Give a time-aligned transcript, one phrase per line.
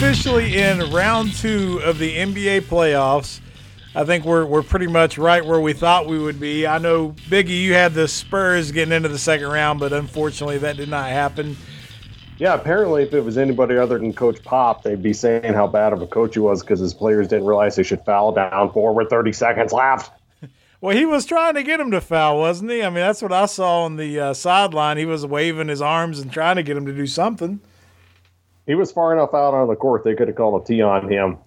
[0.00, 3.40] officially in round two of the NBA playoffs.
[3.96, 6.68] I think we're we're pretty much right where we thought we would be.
[6.68, 10.76] I know Biggie, you had the Spurs getting into the second round, but unfortunately that
[10.76, 11.56] did not happen.
[12.38, 15.92] Yeah, apparently, if it was anybody other than Coach Pop, they'd be saying how bad
[15.92, 18.94] of a coach he was because his players didn't realize they should foul down four
[18.94, 20.12] with 30 seconds left.
[20.80, 22.84] Well, he was trying to get him to foul, wasn't he?
[22.84, 24.96] I mean, that's what I saw on the uh, sideline.
[24.96, 27.58] He was waving his arms and trying to get him to do something.
[28.68, 31.10] He was far enough out on the court, they could have called a T on
[31.10, 31.38] him.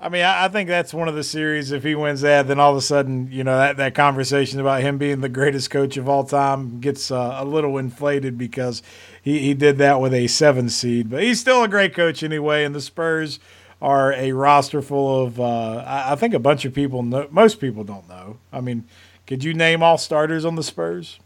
[0.00, 1.70] I mean, I, I think that's one of the series.
[1.70, 4.82] If he wins that, then all of a sudden, you know, that, that conversation about
[4.82, 8.82] him being the greatest coach of all time gets uh, a little inflated because
[9.22, 11.08] he, he did that with a seven seed.
[11.08, 13.38] But he's still a great coach anyway, and the Spurs
[13.80, 17.60] are a roster full of, uh, I, I think a bunch of people, know, most
[17.60, 18.38] people don't know.
[18.52, 18.88] I mean,
[19.28, 21.20] could you name all starters on the Spurs?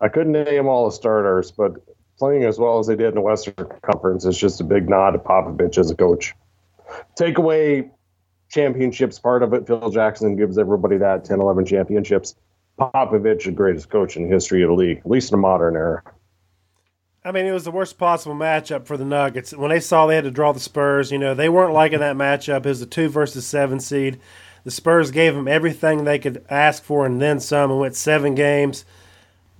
[0.00, 1.80] I couldn't name all the starters, but
[2.18, 5.10] playing as well as they did in the Western Conference is just a big nod
[5.12, 6.34] to Popovich as a coach.
[7.16, 7.90] Take away
[8.48, 9.66] championships part of it.
[9.66, 12.34] Phil Jackson gives everybody that 10, 11 championships.
[12.78, 15.76] Popovich, the greatest coach in the history of the league, at least in the modern
[15.76, 16.02] era.
[17.24, 19.52] I mean, it was the worst possible matchup for the Nuggets.
[19.52, 22.16] When they saw they had to draw the Spurs, you know, they weren't liking that
[22.16, 22.58] matchup.
[22.58, 24.20] It was a two versus seven seed.
[24.62, 28.36] The Spurs gave them everything they could ask for and then some and went seven
[28.36, 28.84] games.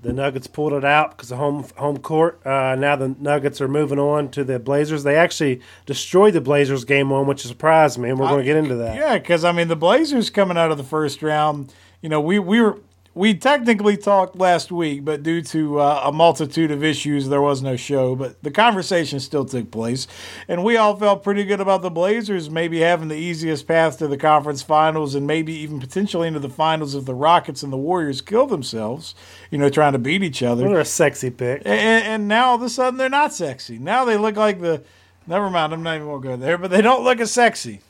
[0.06, 2.40] The Nuggets pulled it out because of home home court.
[2.46, 5.02] Uh, now the Nuggets are moving on to the Blazers.
[5.02, 8.56] They actually destroyed the Blazers game one, which surprised me, and we're going to get
[8.56, 8.94] into that.
[8.94, 11.74] Yeah, because I mean the Blazers coming out of the first round.
[12.02, 12.78] You know, we we were
[13.16, 17.62] we technically talked last week, but due to uh, a multitude of issues, there was
[17.62, 18.14] no show.
[18.14, 20.06] But the conversation still took place,
[20.46, 24.06] and we all felt pretty good about the Blazers maybe having the easiest path to
[24.06, 27.78] the conference finals, and maybe even potentially into the finals if the Rockets and the
[27.78, 29.14] Warriors kill themselves.
[29.50, 30.68] You know, trying to beat each other.
[30.68, 33.78] They're a sexy pick, and, and now all of a sudden they're not sexy.
[33.78, 34.82] Now they look like the.
[35.26, 37.80] Never mind, I'm not even gonna go there, but they don't look as sexy.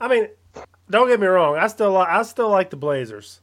[0.00, 0.26] I mean,
[0.90, 1.56] don't get me wrong.
[1.56, 3.40] I still I still like the Blazers.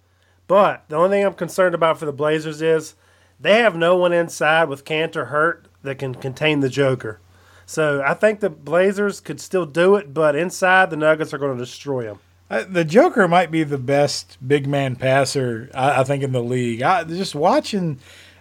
[0.51, 2.95] But the only thing I'm concerned about for the Blazers is
[3.39, 7.22] they have no one inside with Kanter hurt that can contain the Joker.
[7.66, 11.57] So I think the Blazers could still do it, but inside the Nuggets are going
[11.57, 12.19] to destroy them.
[12.50, 16.44] Uh, the Joker might be the best big man passer I, I think in the
[16.44, 16.81] league.
[16.81, 18.00] I, just watching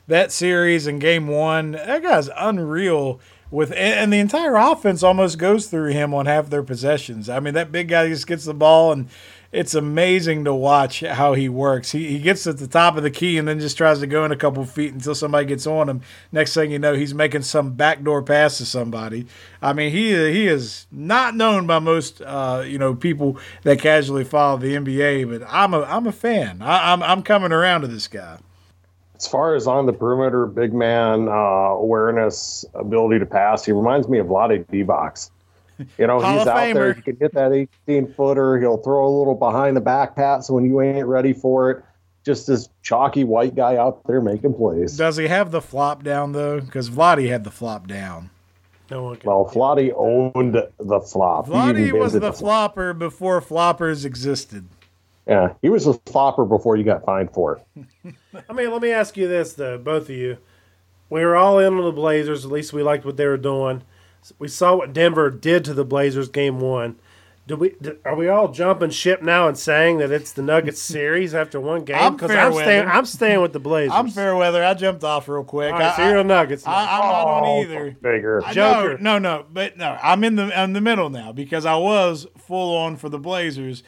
[0.08, 3.20] that series in Game One, that guy's unreal.
[3.52, 7.28] With and the entire offense almost goes through him on half their possessions.
[7.28, 9.08] I mean, that big guy just gets the ball and
[9.52, 11.90] it's amazing to watch how he works.
[11.90, 14.24] He, he gets at the top of the key and then just tries to go
[14.24, 16.02] in a couple feet until somebody gets on him.
[16.30, 19.26] Next thing you know, he's making some backdoor pass to somebody.
[19.60, 24.24] I mean, he he is not known by most uh, you know people that casually
[24.24, 26.62] follow the NBA, but I'm a I'm a fan.
[26.62, 28.38] I, I'm I'm coming around to this guy.
[29.16, 34.08] As far as on the perimeter, big man uh, awareness, ability to pass, he reminds
[34.08, 35.28] me of Vlade Divac.
[35.98, 36.74] You know, he's out Famer.
[36.74, 36.92] there.
[36.94, 37.52] He can hit that
[37.88, 38.58] 18 footer.
[38.58, 41.84] He'll throw a little behind the back pass when you ain't ready for it.
[42.24, 44.96] Just this chalky white guy out there making plays.
[44.96, 46.60] Does he have the flop down though?
[46.60, 48.30] Because Vlade had the flop down.
[48.90, 51.46] No one well, Vlade owned the flop.
[51.46, 54.68] Vlade was the, the flopper before floppers existed.
[55.26, 58.14] Yeah, he was a flopper before you got fined for it.
[58.48, 60.38] I mean, let me ask you this though, both of you.
[61.08, 62.44] We were all in on the Blazers.
[62.44, 63.82] At least we liked what they were doing.
[64.38, 66.96] We saw what Denver did to the Blazers game one.
[67.46, 71.34] Do we are we all jumping ship now and saying that it's the Nuggets series
[71.34, 72.12] after one game?
[72.12, 72.86] Because I'm, I'm, staying.
[72.86, 73.92] I'm staying with the Blazers.
[73.92, 74.62] I'm fair weather.
[74.64, 75.72] I jumped off real quick.
[75.72, 76.64] All right, I, so you're Nuggets.
[76.64, 77.96] I, am not on oh, either.
[78.00, 78.98] Bigger Joker.
[78.98, 79.98] No, no, no, but no.
[80.00, 83.18] I'm in the I'm in the middle now because I was full on for the
[83.18, 83.82] Blazers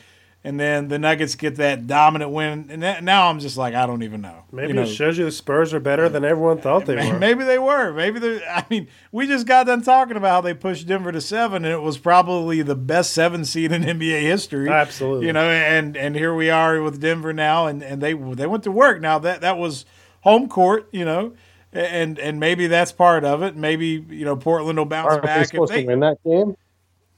[0.45, 3.87] and then the Nuggets get that dominant win, and that, now I'm just like I
[3.87, 4.45] don't even know.
[4.51, 7.13] Maybe you know, it shows you the Spurs are better than everyone thought they maybe,
[7.13, 7.19] were.
[7.19, 7.93] Maybe they were.
[7.93, 8.45] Maybe they.
[8.45, 11.73] I mean, we just got done talking about how they pushed Denver to seven, and
[11.73, 14.69] it was probably the best seven seed in NBA history.
[14.69, 15.27] Absolutely.
[15.27, 18.65] You know, and and here we are with Denver now, and, and they they went
[18.65, 19.01] to work.
[19.01, 19.85] Now that that was
[20.23, 20.89] home court.
[20.93, 21.35] You know.
[21.75, 23.57] And and maybe that's part of it.
[23.57, 25.39] Maybe you know Portland will bounce Aren't back.
[25.39, 26.55] They supposed they, to win that game.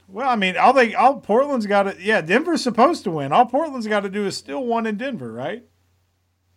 [0.08, 3.32] Well, I mean, all they all Portland's got to yeah, Denver's supposed to win.
[3.32, 5.64] All Portland's got to do is still one in Denver, right?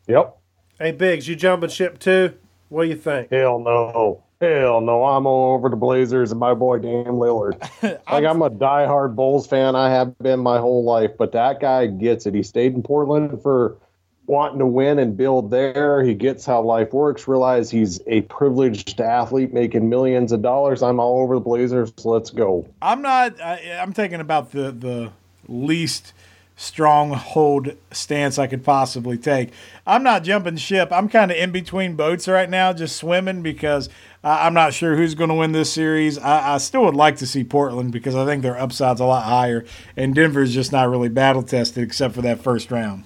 [0.08, 0.38] Yep.
[0.80, 2.34] Hey, Biggs, you jumping ship too?
[2.70, 3.32] What do you think?
[3.32, 4.24] Hell no.
[4.40, 5.04] Hell no.
[5.04, 7.60] I'm all over the Blazers and my boy Dame Lillard.
[7.82, 9.76] like I'm a diehard Bulls fan.
[9.76, 12.36] I have been my whole life, but that guy gets it.
[12.36, 13.78] He stayed in Portland for
[14.28, 16.04] wanting to win and build there.
[16.04, 20.84] He gets how life works, realize he's a privileged athlete making millions of dollars.
[20.84, 21.94] I'm all over the Blazers.
[22.06, 22.68] Let's go.
[22.82, 25.12] I'm not I, am taking about the the
[25.48, 26.14] least
[26.60, 29.52] stronghold stance I could possibly take.
[29.86, 30.90] I'm not jumping ship.
[30.92, 33.90] I'm kind of in between boats right now, just swimming because
[34.24, 36.18] I, am not sure who's going to win this series.
[36.18, 39.26] I, I, still would like to see Portland because I think their upside's a lot
[39.26, 39.66] higher,
[39.96, 43.04] and Denver's just not really battle tested except for that first round.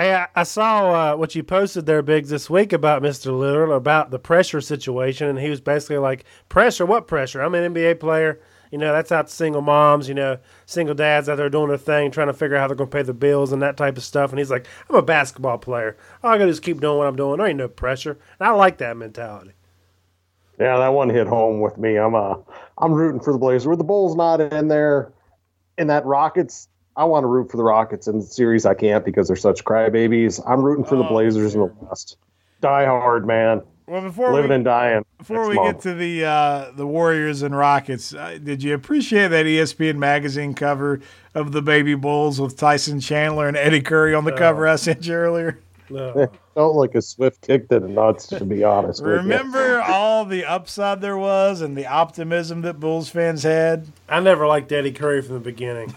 [0.00, 3.32] Hey, I, saw uh, what you posted there, Biggs, this week about Mr.
[3.32, 6.86] Lillard, about the pressure situation, and he was basically like, "Pressure?
[6.86, 7.42] What pressure?
[7.42, 8.40] I'm an NBA player.
[8.70, 11.76] You know, that's out to single moms, you know, single dads out there doing their
[11.76, 13.98] thing, trying to figure out how they're going to pay the bills and that type
[13.98, 14.30] of stuff.
[14.30, 15.98] And he's like, I'm a basketball player.
[16.22, 17.36] All I got to just keep doing what I'm doing.
[17.36, 18.12] There ain't no pressure.
[18.38, 19.52] And I like that mentality.
[20.58, 21.98] Yeah, that one hit home with me.
[21.98, 22.36] I'm uh,
[22.78, 23.68] I'm rooting for the Blazers.
[23.68, 25.12] With the Bulls not in there,
[25.76, 26.69] in that Rockets,
[27.00, 28.66] I want to root for the Rockets in the series.
[28.66, 30.38] I can't because they're such crybabies.
[30.46, 32.18] I'm rooting for the oh, Blazers in the West.
[32.60, 33.62] Die hard, man.
[33.86, 35.06] Well, before living we, and dying.
[35.16, 35.76] Before we month.
[35.76, 40.52] get to the uh, the Warriors and Rockets, uh, did you appreciate that ESPN magazine
[40.52, 41.00] cover
[41.34, 45.06] of the baby Bulls with Tyson Chandler and Eddie Curry on the cover I sent
[45.06, 45.58] you earlier?
[45.88, 46.30] No.
[46.54, 49.02] felt like a swift kick to the nuts, to be honest.
[49.02, 53.86] Remember all the upside there was and the optimism that Bulls fans had?
[54.06, 55.94] I never liked Eddie Curry from the beginning.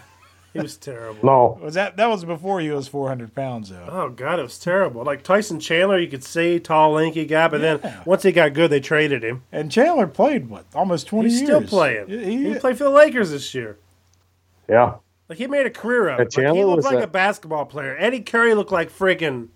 [0.54, 1.18] He was terrible.
[1.24, 3.88] No, was that that was before he was four hundred pounds though?
[3.90, 5.02] Oh god, it was terrible.
[5.02, 7.76] Like Tyson Chandler, you could see tall, lanky guy, but yeah.
[7.78, 9.42] then once he got good, they traded him.
[9.50, 11.48] And Chandler played what almost twenty He's years.
[11.48, 12.08] Still playing.
[12.08, 13.78] He, he, played for the Lakers this year.
[14.68, 14.98] Yeah.
[15.28, 16.36] Like he made a career of it.
[16.36, 17.96] Like, he looked like a, a basketball player.
[17.98, 19.48] Eddie Curry looked like freaking.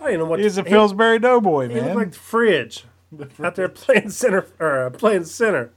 [0.00, 0.40] I don't know what.
[0.40, 1.76] He's a Pillsbury Doughboy, man.
[1.76, 3.46] He looked like the fridge, the fridge.
[3.46, 5.72] out there playing center or uh, playing center.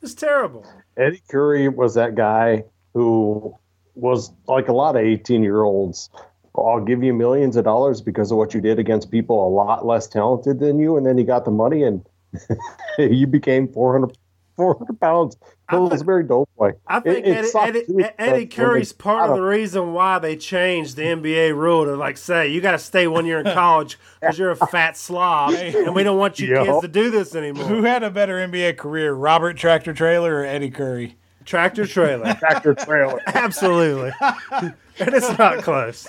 [0.00, 0.64] It's terrible.
[0.96, 2.62] Eddie Curry was that guy
[2.94, 3.58] who
[3.96, 6.10] was like a lot of 18 year olds.
[6.54, 9.84] I'll give you millions of dollars because of what you did against people a lot
[9.84, 12.06] less talented than you, and then you got the money and
[12.98, 14.16] you became 400,
[14.56, 15.36] 400 pounds.
[15.68, 16.74] Pillsbury Doughboy.
[16.86, 20.96] I think it, it Eddie, Eddie, Eddie Curry's part of the reason why they changed
[20.96, 24.38] the NBA rule to like say you got to stay one year in college because
[24.38, 26.66] you're a fat slob and we don't want you yep.
[26.66, 27.66] kids to do this anymore.
[27.66, 31.16] Who had a better NBA career, Robert Tractor Traylor or Eddie Curry?
[31.46, 32.34] Tractor Traylor.
[32.38, 33.20] Tractor Traylor.
[33.26, 34.12] Absolutely.
[34.50, 36.06] and it's not close.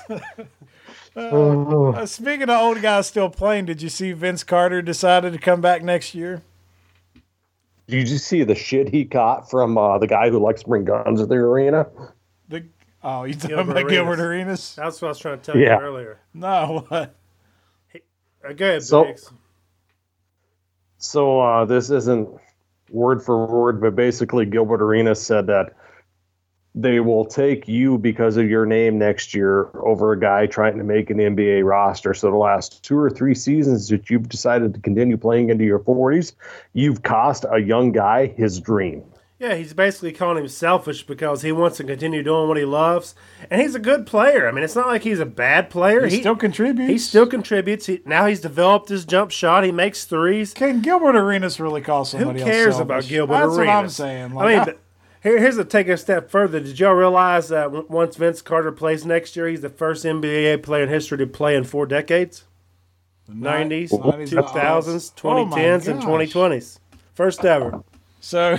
[1.16, 5.62] Uh, speaking of old guys still playing, did you see Vince Carter decided to come
[5.62, 6.42] back next year?
[7.88, 10.84] Did you see the shit he caught from uh, the guy who likes to bring
[10.84, 11.88] guns to the arena?
[12.50, 12.66] The
[13.02, 14.76] oh, you talking Gilbert about Gilbert Arenas?
[14.76, 15.78] That's what I was trying to tell yeah.
[15.78, 16.20] you earlier.
[16.34, 17.16] No, what?
[17.88, 18.02] Hey,
[18.48, 19.16] uh, go ahead, so,
[20.98, 22.30] So uh, this isn't
[22.90, 25.74] word for word, but basically Gilbert Arenas said that
[26.76, 30.84] they will take you because of your name next year over a guy trying to
[30.84, 32.14] make an NBA roster.
[32.14, 35.80] So the last two or three seasons that you've decided to continue playing into your
[35.80, 36.34] 40s,
[36.74, 39.04] you've cost a young guy his dream.
[39.40, 43.14] Yeah, he's basically calling him selfish because he wants to continue doing what he loves,
[43.52, 44.48] and he's a good player.
[44.48, 46.08] I mean, it's not like he's a bad player.
[46.08, 46.90] He, he still contributes.
[46.90, 47.86] He still contributes.
[47.86, 49.64] He, now he's developed his jump shot.
[49.64, 50.56] He makes threes.
[50.56, 52.40] Can Gilbert Arenas really call somebody?
[52.40, 53.58] Who cares else about Gilbert That's Arenas?
[53.68, 54.34] what I'm saying.
[54.34, 54.74] Like, I mean, I,
[55.22, 56.60] here, here's a take a step further.
[56.60, 60.84] Did y'all realize that once Vince Carter plays next year, he's the first NBA player
[60.84, 62.46] in history to play in four decades?
[63.30, 66.80] 90s, 2000s, 2010s, and 2020s.
[67.14, 67.84] First ever.
[68.20, 68.58] So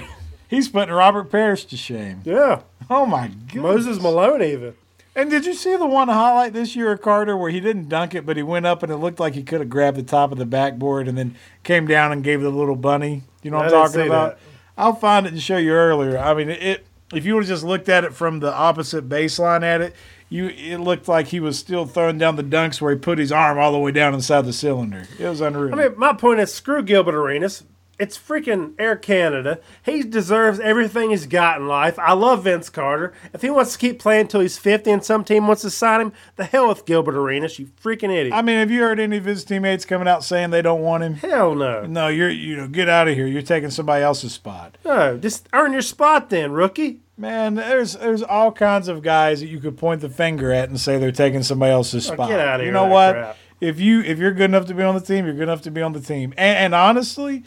[0.48, 2.22] He's putting Robert Parish to shame.
[2.24, 2.62] Yeah.
[2.90, 3.62] Oh my god.
[3.62, 4.74] Moses Malone even.
[5.14, 8.14] And did you see the one highlight this year of Carter where he didn't dunk
[8.14, 10.30] it, but he went up and it looked like he could have grabbed the top
[10.30, 13.24] of the backboard and then came down and gave the little bunny.
[13.42, 14.38] You know what I am talking about?
[14.38, 14.44] That.
[14.76, 16.16] I'll find it and show you earlier.
[16.18, 16.86] I mean, it.
[17.12, 19.94] If you would have just looked at it from the opposite baseline at it,
[20.28, 23.32] you it looked like he was still throwing down the dunks where he put his
[23.32, 25.08] arm all the way down inside the cylinder.
[25.18, 25.74] It was unreal.
[25.74, 27.64] I mean, my point is, screw Gilbert Arenas
[27.98, 29.60] it's freaking Air Canada.
[29.82, 31.98] He deserves everything he's got in life.
[31.98, 33.12] I love Vince Carter.
[33.32, 36.00] If he wants to keep playing until he's 50 and some team wants to sign
[36.00, 38.32] him, the hell with Gilbert Arenas, you freaking idiot.
[38.32, 41.02] I mean, have you heard any of his teammates coming out saying they don't want
[41.02, 41.14] him?
[41.14, 41.86] Hell no.
[41.86, 43.26] No, you're you know, get out of here.
[43.26, 44.78] You're taking somebody else's spot.
[44.84, 47.00] No, just earn your spot then, rookie.
[47.16, 50.78] Man, there's there's all kinds of guys that you could point the finger at and
[50.78, 52.28] say they're taking somebody else's oh, spot.
[52.28, 52.66] Get out of here.
[52.66, 53.14] You know what?
[53.14, 53.36] Crap.
[53.60, 55.72] If you if you're good enough to be on the team, you're good enough to
[55.72, 56.32] be on the team.
[56.36, 57.42] and, and honestly,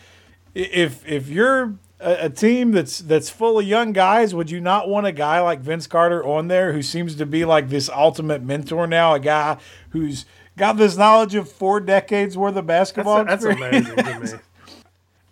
[0.53, 4.89] if if you're a, a, team that's that's full of young guys, would you not
[4.89, 8.43] want a guy like Vince Carter on there who seems to be like this ultimate
[8.43, 9.58] mentor now, a guy
[9.89, 10.25] who's
[10.58, 13.24] got this knowledge of four decades worth of basketball?
[13.25, 14.39] That's, a, that's amazing to me.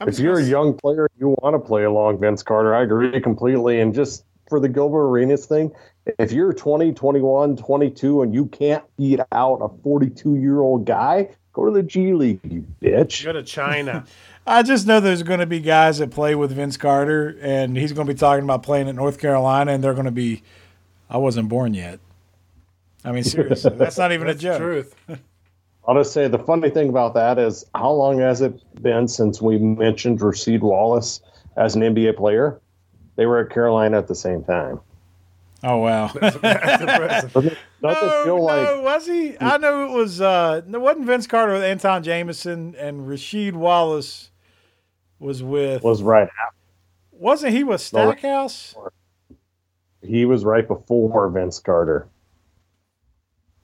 [0.08, 2.74] if you're a young player, you want to play along Vince Carter.
[2.76, 3.82] I agree completely.
[3.82, 5.72] And just for the Gilbert Arenas thing,
[6.18, 11.30] if you're 20, 21, 22, and you can't beat out a 42 year old guy,
[11.54, 13.24] go to the G League, you bitch.
[13.24, 14.06] Go to China.
[14.50, 17.94] I just know there's going to be guys that play with Vince Carter, and he's
[17.94, 20.42] going to be talking about playing at North Carolina, and they're going to be.
[21.08, 22.00] I wasn't born yet.
[23.06, 24.58] I mean, seriously, that's not even that's a joke.
[24.58, 24.96] Truth.
[25.88, 29.40] I'll just say the funny thing about that is how long has it been since
[29.42, 31.22] we mentioned Rasheed Wallace
[31.56, 32.60] as an NBA player?
[33.16, 34.80] They were at Carolina at the same time.
[35.64, 36.08] Oh wow!
[36.14, 39.36] Doesn't, doesn't it no, feel like was he?
[39.40, 40.22] I know it was.
[40.22, 44.29] Uh, it wasn't Vince Carter with Antawn Jamison and Rasheed Wallace
[45.20, 45.84] was with.
[45.84, 46.30] was right
[47.12, 48.76] wasn't he with Stackhouse?
[50.02, 52.08] he was right before Vince Carter.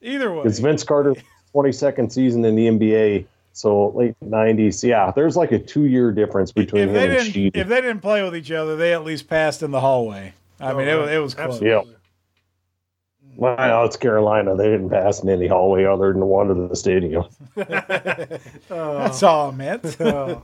[0.02, 1.16] Either way, It's Vince Carter's
[1.54, 4.86] 22nd season in the NBA, so late 90s.
[4.86, 7.58] Yeah, there's like a two year difference between if they him and didn't Sheedy.
[7.58, 10.34] if they didn't play with each other, they at least passed in the hallway.
[10.60, 11.62] I mean, it oh, was it was close.
[11.62, 11.82] Yeah.
[13.36, 14.56] Well, it's Carolina.
[14.56, 17.24] They didn't pass in any hallway other than the one to the stadium.
[17.54, 19.96] That's all I meant.
[20.06, 20.42] Oh,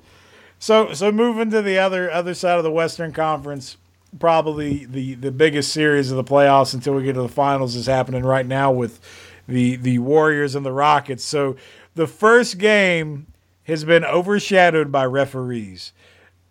[0.63, 3.79] So so moving to the other other side of the Western Conference,
[4.21, 7.87] probably the the biggest series of the playoffs until we get to the finals is
[7.87, 9.01] happening right now with
[9.49, 11.25] the the Warriors and the Rockets.
[11.25, 11.57] So
[11.97, 13.27] the first game
[13.65, 15.93] has been overshadowed by referees.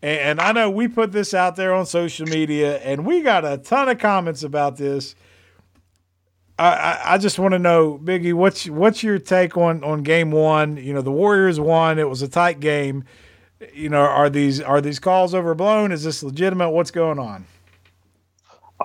[0.01, 3.59] And, I know we put this out there on social media and we got a
[3.59, 5.15] ton of comments about this.
[6.59, 10.31] I, I, I just want to know, Biggie, what's what's your take on, on game
[10.31, 10.75] one?
[10.75, 11.97] You know, the Warriors won.
[11.97, 13.05] It was a tight game
[13.73, 15.91] you know, are these are these calls overblown?
[15.91, 16.71] Is this legitimate?
[16.71, 17.45] What's going on?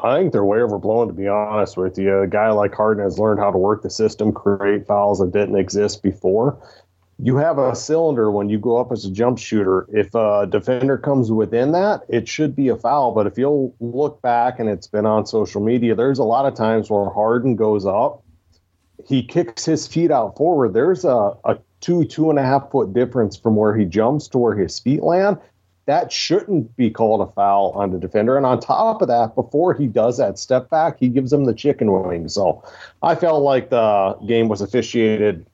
[0.03, 2.21] I think they're way overblown, to be honest with you.
[2.21, 5.57] A guy like Harden has learned how to work the system, create fouls that didn't
[5.57, 6.59] exist before.
[7.19, 9.87] You have a cylinder when you go up as a jump shooter.
[9.91, 13.13] If a defender comes within that, it should be a foul.
[13.13, 16.55] But if you'll look back, and it's been on social media, there's a lot of
[16.55, 18.23] times where Harden goes up,
[19.07, 20.75] he kicks his feet out forward.
[20.75, 24.39] There's a, a two, two and a half foot difference from where he jumps to
[24.39, 25.39] where his feet land.
[25.85, 28.37] That shouldn't be called a foul on the defender.
[28.37, 31.55] And on top of that, before he does that step back, he gives him the
[31.55, 32.29] chicken wing.
[32.29, 32.61] So
[33.05, 35.47] I felt like the game was officiated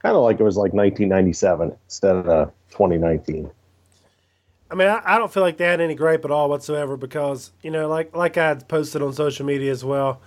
[0.00, 3.50] kind of like it was like 1997 instead of 2019.
[4.70, 7.52] I mean, I, I don't feel like they had any gripe at all whatsoever because
[7.62, 10.20] you know, like like I had posted on social media as well.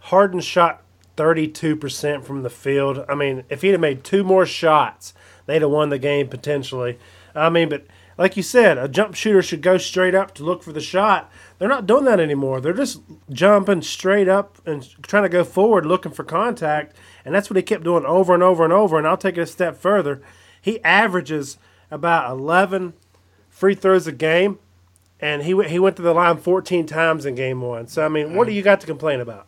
[0.00, 0.82] Harden shot
[1.20, 3.04] thirty two percent from the field.
[3.06, 5.12] I mean, if he'd have made two more shots,
[5.44, 6.98] they'd have won the game potentially.
[7.34, 7.84] I mean, but
[8.16, 11.30] like you said, a jump shooter should go straight up to look for the shot.
[11.58, 12.62] They're not doing that anymore.
[12.62, 16.96] They're just jumping straight up and trying to go forward looking for contact.
[17.22, 18.96] And that's what he kept doing over and over and over.
[18.96, 20.22] And I'll take it a step further.
[20.58, 21.58] He averages
[21.90, 22.94] about 11
[23.50, 24.58] free throws a game,
[25.20, 27.88] and he, he went to the line 14 times in game one.
[27.88, 28.52] So, I mean, what mm.
[28.52, 29.46] do you got to complain about?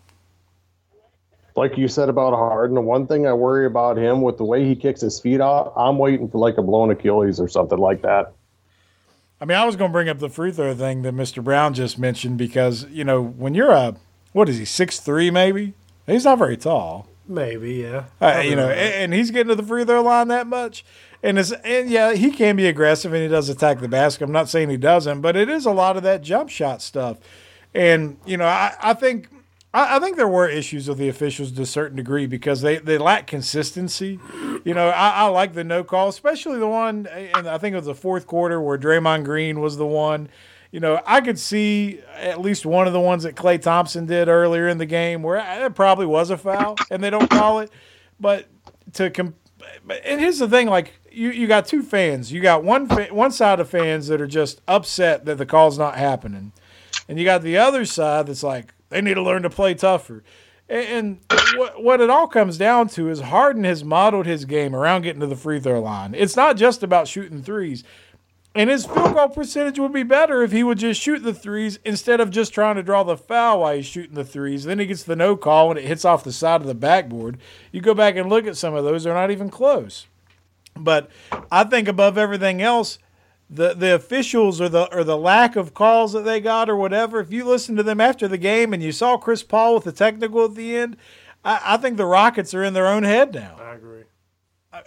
[1.54, 4.64] Like you said about Harden, the one thing I worry about him with the way
[4.64, 8.02] he kicks his feet off, I'm waiting for like a blown Achilles or something like
[8.02, 8.32] that.
[9.40, 11.42] I mean, I was going to bring up the free throw thing that Mr.
[11.42, 13.96] Brown just mentioned because you know when you're a
[14.32, 15.74] what is he six three maybe
[16.06, 17.08] he's not very tall.
[17.28, 18.04] Maybe, yeah.
[18.20, 20.84] Uh, you know, and, and he's getting to the free throw line that much.
[21.22, 24.24] And it's and yeah, he can be aggressive and he does attack the basket.
[24.24, 27.18] I'm not saying he doesn't, but it is a lot of that jump shot stuff.
[27.74, 29.28] And you know, I, I think
[29.74, 32.78] I, I think there were issues with the officials to a certain degree because they,
[32.78, 34.18] they lack consistency.
[34.64, 37.76] You know, I, I like the no call, especially the one, and I think it
[37.76, 40.28] was the fourth quarter where Draymond Green was the one.
[40.70, 44.28] You know, I could see at least one of the ones that Klay Thompson did
[44.28, 45.36] earlier in the game where
[45.66, 47.70] it probably was a foul and they don't call it.
[48.18, 48.48] But
[48.94, 49.34] to com-
[50.04, 52.32] and here's the thing: like you, you got two fans.
[52.32, 55.78] You got one fa- one side of fans that are just upset that the call's
[55.78, 56.52] not happening,
[57.08, 60.22] and you got the other side that's like they need to learn to play tougher.
[60.68, 61.20] And,
[61.56, 65.20] what what it all comes down to is Harden has modeled his game around getting
[65.20, 66.14] to the free throw line.
[66.14, 67.84] It's not just about shooting threes.
[68.54, 71.78] And his field goal percentage would be better if he would just shoot the threes
[71.86, 74.64] instead of just trying to draw the foul while he's shooting the threes.
[74.64, 77.38] Then he gets the no call and it hits off the side of the backboard.
[77.70, 80.06] You go back and look at some of those, they're not even close.
[80.76, 81.10] But
[81.50, 82.98] I think above everything else,
[83.52, 87.20] the the officials or the or the lack of calls that they got or whatever,
[87.20, 89.92] if you listen to them after the game and you saw Chris Paul with the
[89.92, 90.96] technical at the end,
[91.44, 93.58] I, I think the Rockets are in their own head now.
[93.60, 94.04] I agree.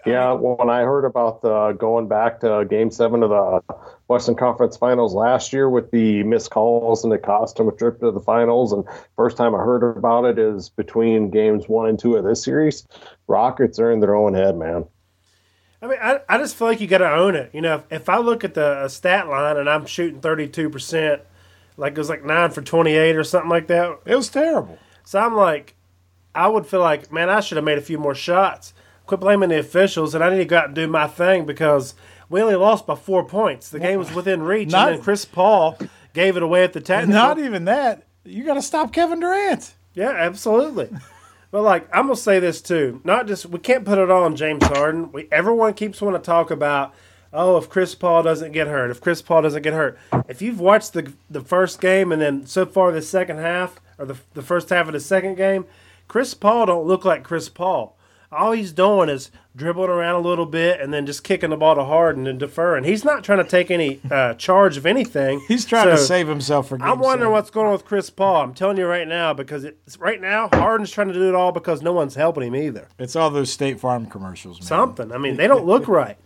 [0.04, 3.76] Yeah, when I heard about the going back to Game Seven of the
[4.08, 8.00] Western Conference Finals last year with the missed calls and it cost them a trip
[8.00, 8.84] to the finals, and
[9.16, 12.88] first time I heard about it is between games one and two of this series.
[13.28, 14.86] Rockets are in their own head, man.
[15.82, 17.52] I mean, I, I just feel like you got to own it.
[17.54, 21.22] You know, if, if I look at the uh, stat line and I'm shooting 32%,
[21.78, 24.00] like it was like 9 for 28 or something like that.
[24.06, 24.78] It was terrible.
[25.04, 25.76] So I'm like,
[26.34, 28.74] I would feel like, man, I should have made a few more shots.
[29.06, 31.94] Quit blaming the officials, and I need to go out and do my thing because
[32.30, 33.70] we only lost by four points.
[33.70, 35.78] The game was within reach, Not- and then Chris Paul
[36.14, 37.14] gave it away at the technical.
[37.14, 38.04] Not even that.
[38.24, 39.74] You got to stop Kevin Durant.
[39.94, 40.90] Yeah, absolutely.
[41.56, 43.00] But like I'm gonna say this too.
[43.06, 45.10] Not just we can't put it on James Harden.
[45.14, 46.94] We everyone keeps wanting to talk about
[47.32, 49.98] oh if Chris Paul doesn't get hurt, if Chris Paul doesn't get hurt.
[50.28, 54.06] If you've watched the the first game and then so far the second half or
[54.06, 55.64] the the first half of the second game,
[56.10, 57.95] Chris Paul don't look like Chris Paul.
[58.32, 61.76] All he's doing is dribbling around a little bit and then just kicking the ball
[61.76, 62.84] to Harden and deferring.
[62.84, 65.40] He's not trying to take any uh, charge of anything.
[65.48, 66.78] He's trying to save himself for.
[66.78, 67.32] Game I'm wondering seven.
[67.34, 68.42] what's going on with Chris Paul.
[68.42, 71.52] I'm telling you right now because it's right now Harden's trying to do it all
[71.52, 72.88] because no one's helping him either.
[73.00, 74.68] It's all those State Farm commercials, man.
[74.68, 75.12] Something.
[75.12, 76.18] I mean, they don't look right.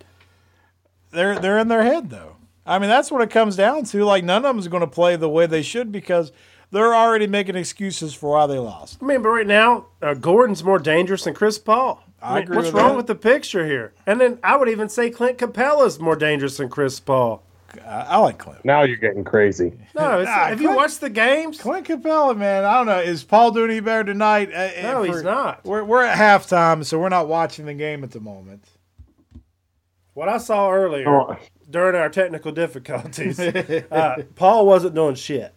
[1.12, 2.38] they're they're in their head though.
[2.66, 4.06] I mean, that's what it comes down to.
[4.06, 6.32] Like none of them is going to play the way they should because
[6.72, 8.98] they're already making excuses for why they lost.
[9.02, 12.04] I mean, but right now uh, Gordon's more dangerous than Chris Paul.
[12.22, 12.98] I mean, agree What's with wrong that.
[12.98, 13.94] with the picture here?
[14.06, 17.44] And then I would even say Clint Capela's more dangerous than Chris Paul.
[17.86, 18.66] I, I like Clint.
[18.66, 19.72] Now you're getting crazy.
[19.96, 21.60] No, it's, Nah, have you watched the games?
[21.60, 22.66] Clint Capela, man.
[22.66, 23.00] I don't know.
[23.00, 24.50] Is Paul doing any better tonight?
[24.52, 25.64] Uh, uh, No, he's not.
[25.64, 28.66] We're we're at halftime, so we're not watching the game at the moment.
[30.14, 31.38] What I saw earlier Oh,
[31.70, 33.40] during our technical difficulties,
[33.92, 35.54] uh, Paul wasn't doing shit.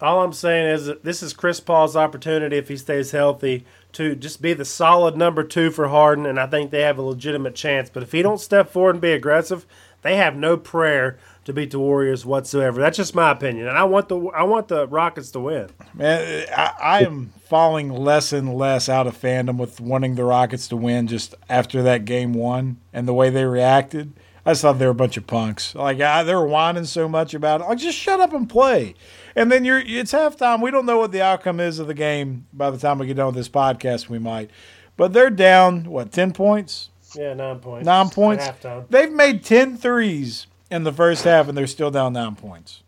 [0.00, 4.14] All I'm saying is that this is Chris Paul's opportunity if he stays healthy to
[4.14, 7.54] just be the solid number two for Harden, and I think they have a legitimate
[7.56, 7.90] chance.
[7.90, 9.66] But if he don't step forward and be aggressive,
[10.02, 12.80] they have no prayer to beat the Warriors whatsoever.
[12.80, 15.70] That's just my opinion, and I want the I want the Rockets to win.
[15.94, 20.68] Man, I, I am falling less and less out of fandom with wanting the Rockets
[20.68, 24.12] to win just after that game one and the way they reacted.
[24.48, 25.74] I just thought they were a bunch of punks.
[25.74, 27.64] Like I, they were whining so much about it.
[27.64, 28.94] Like just shut up and play.
[29.36, 30.62] And then you're it's halftime.
[30.62, 33.18] We don't know what the outcome is of the game by the time we get
[33.18, 34.08] done with this podcast.
[34.08, 34.48] We might,
[34.96, 37.84] but they're down what ten points, Yeah, nine points.
[37.84, 38.48] nine points.
[38.88, 42.82] They've made 10 threes in the first half, and they're still down nine points.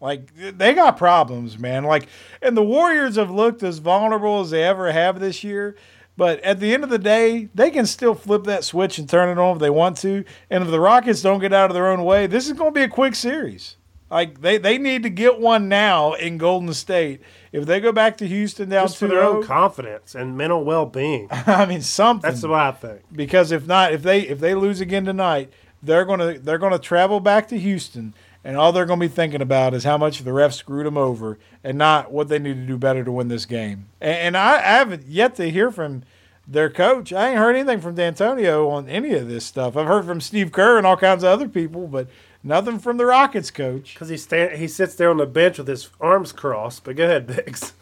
[0.00, 1.82] Like they got problems, man.
[1.82, 2.06] Like,
[2.40, 5.74] and the Warriors have looked as vulnerable as they ever have this year.
[6.16, 9.28] But at the end of the day, they can still flip that switch and turn
[9.28, 10.24] it on if they want to.
[10.48, 12.78] And if the Rockets don't get out of their own way, this is going to
[12.78, 13.76] be a quick series.
[14.10, 17.20] Like they, they need to get one now in Golden State.
[17.52, 20.86] If they go back to Houston down Just for their own confidence and mental well
[20.86, 21.26] being.
[21.30, 23.02] I mean something That's what I think.
[23.12, 25.50] because if not, if they if they lose again tonight,
[25.82, 28.14] they're gonna they're gonna travel back to Houston,
[28.46, 31.36] and all they're gonna be thinking about is how much the refs screwed them over,
[31.64, 33.88] and not what they need to do better to win this game.
[34.00, 36.04] And, and I, I haven't yet to hear from
[36.46, 37.12] their coach.
[37.12, 39.76] I ain't heard anything from D'Antonio on any of this stuff.
[39.76, 42.06] I've heard from Steve Kerr and all kinds of other people, but
[42.44, 43.94] nothing from the Rockets coach.
[43.94, 46.84] Because he stand, he sits there on the bench with his arms crossed.
[46.84, 47.72] But go ahead, Biggs.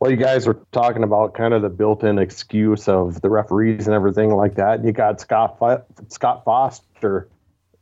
[0.00, 3.94] Well, you guys were talking about kind of the built-in excuse of the referees and
[3.94, 4.84] everything like that.
[4.84, 7.28] You got Scott Fo- Scott Foster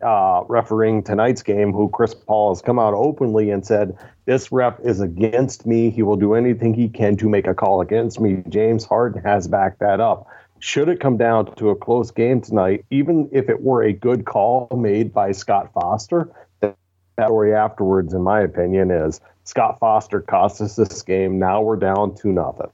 [0.03, 4.79] uh, refereeing tonight's game, who Chris Paul has come out openly and said this ref
[4.81, 5.91] is against me.
[5.91, 8.43] He will do anything he can to make a call against me.
[8.49, 10.27] James Harden has backed that up.
[10.59, 14.27] Should it come down to a close game tonight, even if it were a good
[14.27, 16.77] call made by Scott Foster, that
[17.19, 21.39] story afterwards, in my opinion, is Scott Foster cost us this game.
[21.39, 22.71] Now we're down to nothing.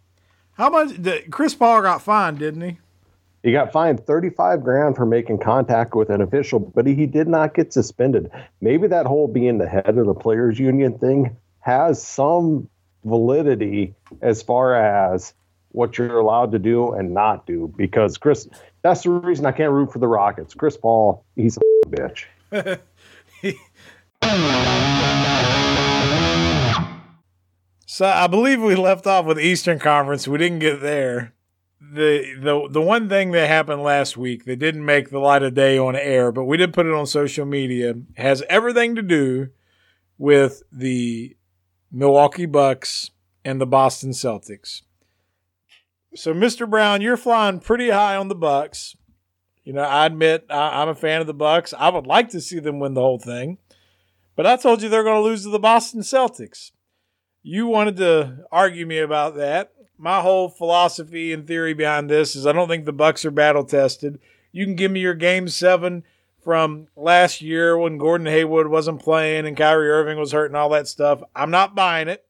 [0.54, 0.96] How much?
[1.30, 2.78] Chris Paul got fined, didn't he?
[3.46, 7.54] He got fined 35 grand for making contact with an official, but he did not
[7.54, 8.28] get suspended.
[8.60, 12.68] Maybe that whole being the head of the players union thing has some
[13.04, 15.32] validity as far as
[15.68, 18.48] what you're allowed to do and not do because Chris
[18.82, 20.52] that's the reason I can't root for the Rockets.
[20.52, 22.24] Chris Paul, he's a bitch.
[27.88, 30.28] So I believe we left off with Eastern Conference.
[30.28, 31.32] We didn't get there.
[31.80, 35.54] The the the one thing that happened last week that didn't make the light of
[35.54, 39.48] day on air, but we did put it on social media, has everything to do
[40.18, 41.36] with the
[41.92, 43.10] Milwaukee Bucks
[43.44, 44.82] and the Boston Celtics.
[46.14, 46.68] So, Mr.
[46.68, 48.96] Brown, you're flying pretty high on the Bucks.
[49.64, 51.74] You know, I admit I, I'm a fan of the Bucks.
[51.76, 53.58] I would like to see them win the whole thing,
[54.34, 56.70] but I told you they're going to lose to the Boston Celtics
[57.48, 59.70] you wanted to argue me about that.
[59.98, 63.64] My whole philosophy and theory behind this is I don't think the Bucks are battle
[63.64, 64.18] tested.
[64.52, 66.04] You can give me your game seven
[66.42, 70.68] from last year when Gordon Hayward wasn't playing and Kyrie Irving was hurt and all
[70.70, 71.22] that stuff.
[71.34, 72.26] I'm not buying it.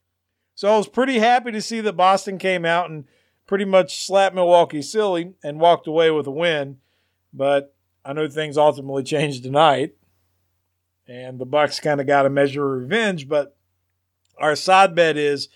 [0.54, 3.04] So I was pretty happy to see that Boston came out and
[3.46, 6.78] pretty much slapped Milwaukee silly and walked away with a win.
[7.32, 7.74] But
[8.04, 9.94] I know things ultimately changed tonight.
[11.06, 13.56] And the Bucks kind of got a measure of revenge, but
[14.38, 15.48] our side bet is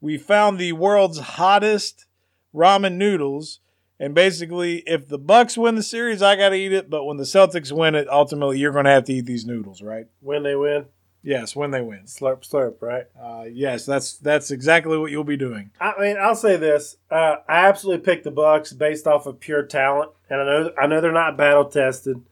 [0.00, 2.06] we found the world's hottest
[2.54, 3.60] ramen noodles
[4.00, 7.24] and basically if the bucks win the series i gotta eat it but when the
[7.24, 10.86] celtics win it ultimately you're gonna have to eat these noodles right When they win.
[11.22, 12.04] Yes, when they win.
[12.04, 13.04] Slurp, slurp, right?
[13.20, 15.70] Uh, yes, that's that's exactly what you'll be doing.
[15.80, 19.64] I mean, I'll say this: uh, I absolutely picked the Bucks based off of pure
[19.64, 22.22] talent, and I know I know they're not battle tested.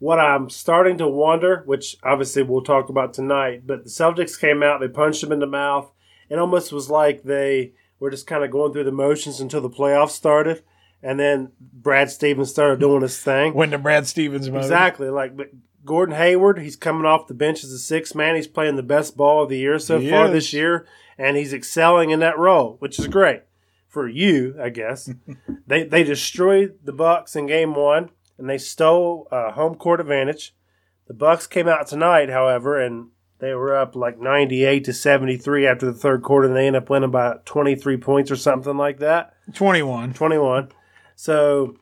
[0.00, 4.62] What I'm starting to wonder, which obviously we'll talk about tonight, but the Celtics came
[4.62, 5.90] out, they punched them in the mouth.
[6.28, 9.70] It almost was like they were just kind of going through the motions until the
[9.70, 10.62] playoffs started,
[11.02, 13.54] and then Brad Stevens started doing his thing.
[13.54, 14.62] When the Brad Stevens mode.
[14.62, 15.50] Exactly, like but
[15.84, 18.36] Gordon Hayward, he's coming off the bench as a six man.
[18.36, 20.32] He's playing the best ball of the year so He far is.
[20.32, 20.86] this year,
[21.16, 23.42] and he's excelling in that role, which is great
[23.88, 25.10] for you, I guess.
[25.66, 30.54] they they destroyed the Bucks in Game One, and they stole uh, home court advantage.
[31.06, 33.08] The Bucks came out tonight, however, and
[33.40, 36.66] they were up like ninety eight to seventy three after the third quarter, and they
[36.66, 39.34] end up winning by twenty three points or something like that.
[39.54, 40.12] 21.
[40.12, 40.68] 21.
[41.16, 41.76] So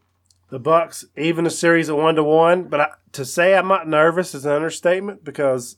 [0.50, 2.64] the Bucks even a series at one to one.
[2.64, 5.76] But I, to say I'm not nervous is an understatement because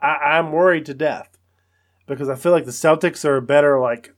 [0.00, 1.38] I, I'm worried to death
[2.06, 4.14] because I feel like the Celtics are a better like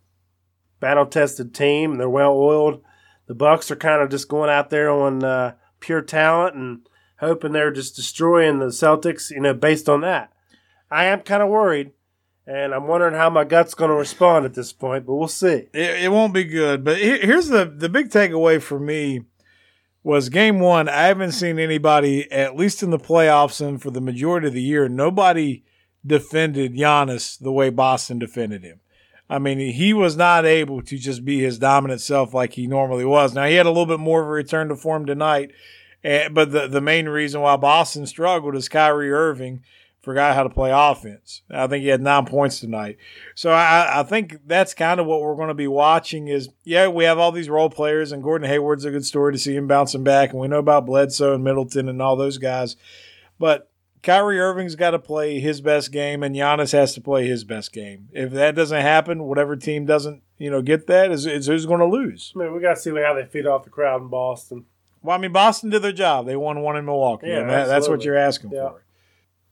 [0.80, 2.82] battle tested team they're well oiled.
[3.26, 6.86] The Bucks are kind of just going out there on uh, pure talent and
[7.18, 9.30] hoping they're just destroying the Celtics.
[9.30, 10.32] You know, based on that,
[10.94, 11.90] I am kind of worried.
[12.46, 15.68] And I'm wondering how my gut's going to respond at this point, but we'll see.
[15.72, 16.84] It, it won't be good.
[16.84, 19.22] But here's the the big takeaway for me
[20.02, 20.88] was game one.
[20.88, 24.62] I haven't seen anybody, at least in the playoffs and for the majority of the
[24.62, 25.64] year, nobody
[26.06, 28.80] defended Giannis the way Boston defended him.
[29.28, 33.06] I mean, he was not able to just be his dominant self like he normally
[33.06, 33.32] was.
[33.32, 35.50] Now he had a little bit more of a return to form tonight,
[36.04, 39.62] eh, but the the main reason why Boston struggled is Kyrie Irving
[40.04, 41.42] forgot how to play offense.
[41.50, 42.98] I think he had nine points tonight.
[43.34, 46.28] So I, I think that's kind of what we're going to be watching.
[46.28, 49.38] Is yeah, we have all these role players, and Gordon Hayward's a good story to
[49.38, 52.76] see him bouncing back, and we know about Bledsoe and Middleton and all those guys,
[53.38, 53.70] but.
[54.02, 57.72] Kyrie Irving's got to play his best game, and Giannis has to play his best
[57.72, 58.10] game.
[58.12, 61.80] If that doesn't happen, whatever team doesn't, you know, get that is, is who's going
[61.80, 62.30] to lose.
[62.36, 64.66] I mean, we got to see how they feed off the crowd in Boston.
[65.02, 66.26] Well, I mean, Boston did their job.
[66.26, 68.68] They won one in Milwaukee, Yeah, that, that's what you're asking Yeah.
[68.68, 68.83] for.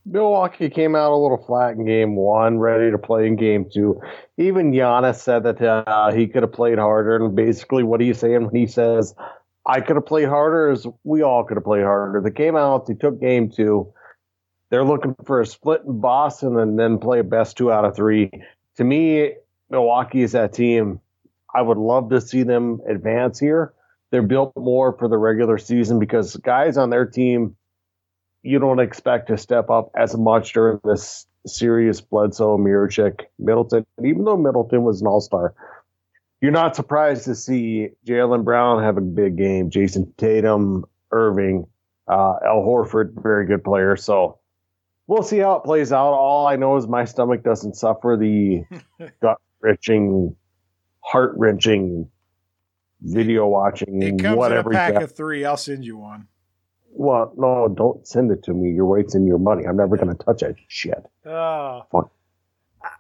[0.05, 4.01] Milwaukee came out a little flat in game one, ready to play in game two.
[4.37, 7.17] Even Giannis said that uh, he could have played harder.
[7.17, 9.15] And basically, what he's saying when he says,
[9.65, 12.21] I could have played harder, is we all could have played harder.
[12.21, 13.93] They came out, they took game two.
[14.71, 17.95] They're looking for a split in Boston and then play a best two out of
[17.95, 18.31] three.
[18.79, 19.35] To me,
[19.71, 21.01] Milwaukee is that team.
[21.55, 23.75] I would love to see them advance here.
[24.11, 27.57] They're built more for the regular season because guys on their team
[28.43, 32.01] you don't expect to step up as much during this series.
[32.01, 35.55] Bledsoe, Mirotic, Middleton, and even though Middleton was an all star,
[36.41, 39.71] you're not surprised to see Jaylen Brown have a big game.
[39.71, 41.67] Jayson Tatum, Irving,
[42.09, 43.97] uh, Al Horford, very good player.
[43.97, 44.39] So
[45.07, 46.13] we'll see how it plays out.
[46.13, 48.65] All I know is my stomach doesn't suffer the
[49.23, 50.35] gut wrenching,
[51.01, 52.09] heart wrenching
[53.01, 54.71] video watching, It comes whatever.
[54.71, 55.45] in a pack of three.
[55.45, 56.27] I'll send you one.
[57.03, 58.71] Well, no, don't send it to me.
[58.71, 59.65] You're wasting your money.
[59.65, 61.05] I'm never going to touch that shit.
[61.27, 61.85] Oh.
[61.91, 62.13] Fuck.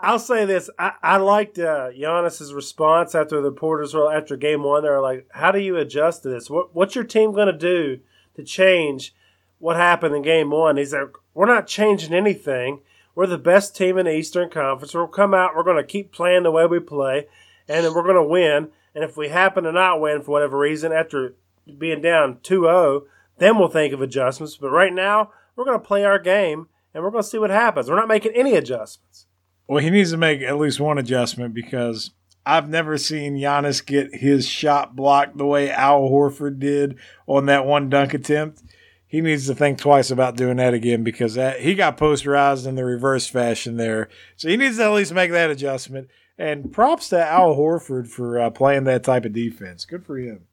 [0.01, 0.71] I'll say this.
[0.79, 4.83] I, I liked uh, Giannis's response after the reporters were after game one.
[4.83, 6.49] They were like, "How do you adjust to this?
[6.49, 8.01] What, what's your team going to do
[8.37, 9.15] to change
[9.59, 12.81] what happened in game one?" He's like, "We're not changing anything.
[13.15, 14.95] We're the best team in the Eastern Conference.
[14.95, 15.57] We'll come out.
[15.57, 17.27] We're going to keep playing the way we play,
[17.69, 18.69] and then we're going to win.
[18.95, 21.35] And if we happen to not win for whatever reason after
[21.79, 23.03] being down 2-0,
[23.39, 24.57] then we'll think of adjustments.
[24.57, 27.51] But right now, we're going to play our game." And we're going to see what
[27.51, 27.89] happens.
[27.89, 29.27] We're not making any adjustments.
[29.67, 32.11] Well, he needs to make at least one adjustment because
[32.45, 37.65] I've never seen Giannis get his shot blocked the way Al Horford did on that
[37.65, 38.63] one dunk attempt.
[39.07, 42.75] He needs to think twice about doing that again because that, he got posterized in
[42.75, 44.09] the reverse fashion there.
[44.37, 46.09] So he needs to at least make that adjustment.
[46.39, 49.85] And props to Al Horford for uh, playing that type of defense.
[49.85, 50.47] Good for him.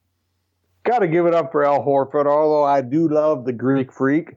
[0.84, 4.36] Got to give it up for Al Horford, although I do love the Greek freak.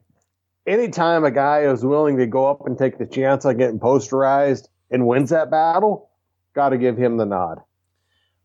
[0.66, 4.68] Anytime a guy is willing to go up and take the chance on getting posterized
[4.90, 6.10] and wins that battle,
[6.54, 7.58] got to give him the nod.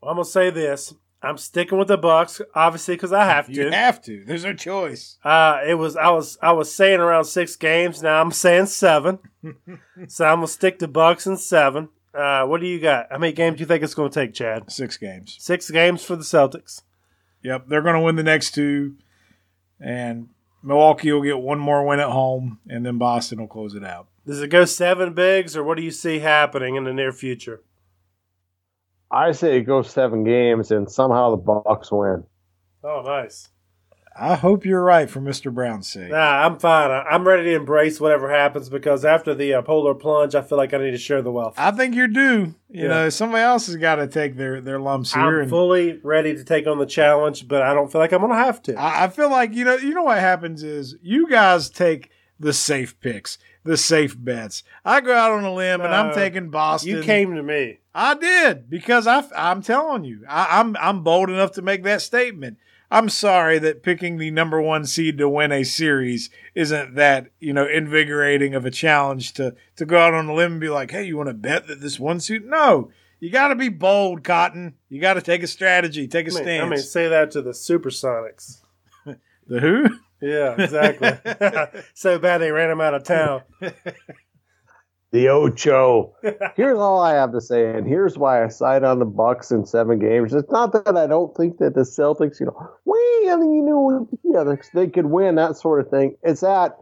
[0.02, 0.94] Well, I'm gonna say this.
[1.22, 3.54] I'm sticking with the Bucks, obviously, because I have to.
[3.54, 4.24] You have to.
[4.26, 5.18] There's no choice.
[5.24, 8.04] Uh, it was I was I was saying around six games.
[8.04, 9.20] Now I'm saying seven.
[10.08, 11.90] so I'm gonna stick to Bucks and seven.
[12.14, 13.08] Uh, what do you got?
[13.12, 14.72] How many games do you think it's gonna take, Chad?
[14.72, 15.36] Six games.
[15.40, 16.82] Six games for the Celtics.
[17.48, 18.98] Yep, they're going to win the next two,
[19.80, 20.28] and
[20.62, 24.08] Milwaukee will get one more win at home, and then Boston will close it out.
[24.26, 27.62] Does it go seven bigs, or what do you see happening in the near future?
[29.10, 32.26] I say it goes seven games and somehow the Bucks win.
[32.84, 33.48] Oh, nice.
[34.20, 35.54] I hope you're right for Mr.
[35.54, 36.10] Brown's sake.
[36.12, 36.90] Nah, I'm fine.
[37.10, 40.74] I'm ready to embrace whatever happens because after the uh, polar plunge, I feel like
[40.74, 41.54] I need to share the wealth.
[41.58, 42.56] I think you're due.
[42.70, 42.88] You Yeah.
[42.88, 45.22] know, somebody else has got to take their, their lumps here.
[45.22, 48.22] I'm and fully ready to take on the challenge, but I don't feel like I'm
[48.22, 48.76] going to have to.
[48.76, 52.54] I, I feel like you know you know what happens is you guys take the
[52.54, 54.64] safe picks, the safe bets.
[54.86, 56.90] I go out on a limb and I'm taking Boston.
[56.90, 57.80] you came to me.
[57.96, 62.02] I did because I, I'm telling you, I, I'm I'm bold enough to make that
[62.02, 62.58] statement.
[62.90, 67.54] I'm sorry that picking the number one seed to win a series isn't that you
[67.54, 70.92] know invigorating of a challenge to to go out on a limb and be like,
[70.92, 72.46] hey, you want to bet that this one suit?
[72.46, 74.76] No, you got to be bold, Cotton.
[74.90, 76.66] You got to take a strategy, take a I mean, stance.
[76.66, 78.62] I mean, say that to the Supersonics.
[79.06, 79.90] the who?
[80.22, 81.12] Yeah, exactly.
[81.94, 83.42] so bad they ran him out of town.
[85.12, 86.14] The Ocho.
[86.56, 89.66] here's all I have to say, and here's why I side on the Bucks in
[89.66, 90.34] seven games.
[90.34, 94.10] It's not that I don't think that the Celtics, you know, we, I you know,
[94.24, 96.18] yeah, they could win that sort of thing.
[96.24, 96.78] It's that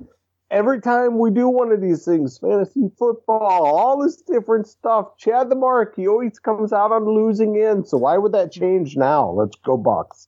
[0.49, 5.49] every time we do one of these things, fantasy football, all this different stuff, Chad
[5.49, 7.87] the Mark, he always comes out on the losing end.
[7.87, 9.29] So why would that change now?
[9.31, 10.27] Let's go Bucks.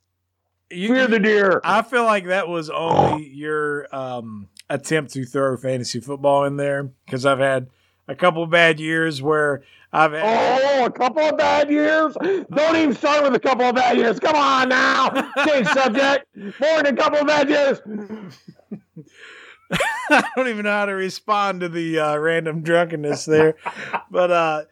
[0.69, 1.61] You- Fear the deer.
[1.63, 6.83] I feel like that was only your um, attempt to throw fantasy football in there
[7.05, 7.67] because I've had
[8.07, 10.23] a couple of bad years where I've had.
[10.23, 12.15] Oh, a couple of bad years?
[12.21, 14.19] Don't even start with a couple of bad years.
[14.19, 15.09] Come on now.
[15.45, 16.25] Change subject.
[16.35, 17.79] More than a couple of bad years.
[20.09, 23.55] I don't even know how to respond to the uh, random drunkenness there,
[24.09, 24.63] but uh,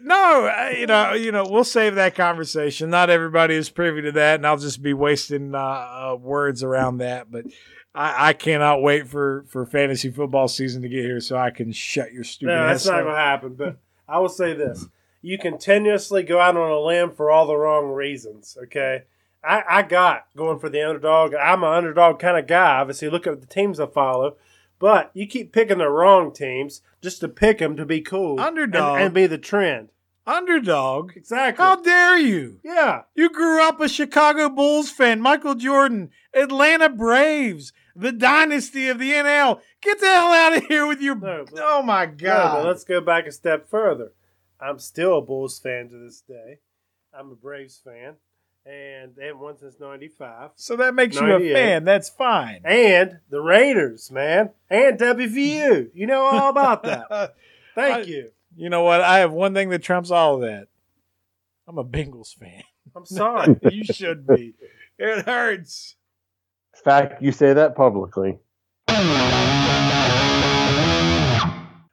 [0.00, 2.90] no, you know, you know, we'll save that conversation.
[2.90, 6.98] Not everybody is privy to that, and I'll just be wasting uh, uh, words around
[6.98, 7.30] that.
[7.30, 7.46] But
[7.94, 11.72] I, I cannot wait for for fantasy football season to get here so I can
[11.72, 12.52] shut your stupid.
[12.52, 13.54] No, that's not going to happen.
[13.54, 13.76] But
[14.08, 14.86] I will say this:
[15.20, 18.56] you continuously go out on a limb for all the wrong reasons.
[18.64, 19.02] Okay,
[19.44, 21.34] I, I got going for the underdog.
[21.34, 22.80] I'm an underdog kind of guy.
[22.80, 24.36] Obviously, look at the teams I follow.
[24.78, 28.40] But you keep picking the wrong teams just to pick them to be cool, and-
[28.48, 29.00] Underdog.
[29.00, 29.90] and, be the trend.
[30.26, 31.12] Underdog.
[31.16, 31.62] Exactly.
[31.64, 32.58] How dare you?
[32.64, 33.02] yeah.
[33.14, 39.10] You grew up a Chicago Bulls fan, Michael Jordan, Atlanta Braves, the dynasty of the
[39.10, 39.60] NL.
[39.80, 41.14] Get the hell out of here with your.
[41.16, 42.54] No, but- oh my No, God.
[42.58, 44.12] but let's go back a step further.
[44.60, 46.58] I'm still a Bulls fan to this day.
[47.12, 48.14] I'm a Braves fan,
[48.64, 50.50] and they haven't won since '95.
[50.54, 51.84] so that makes you a fan.
[51.84, 52.60] That's fine.
[52.64, 55.90] And the Raiders, man, and WVU.
[55.94, 57.34] You know all about that.
[57.74, 58.30] Thank I- you.
[58.56, 59.00] you know what?
[59.00, 60.68] I have one thing that trumps all of that.
[61.66, 62.62] I'm a Bengals fan.
[62.94, 63.56] I'm sorry.
[63.70, 64.54] you should be.
[64.98, 65.96] It hurts.
[66.74, 68.38] In fact, you say that publicly.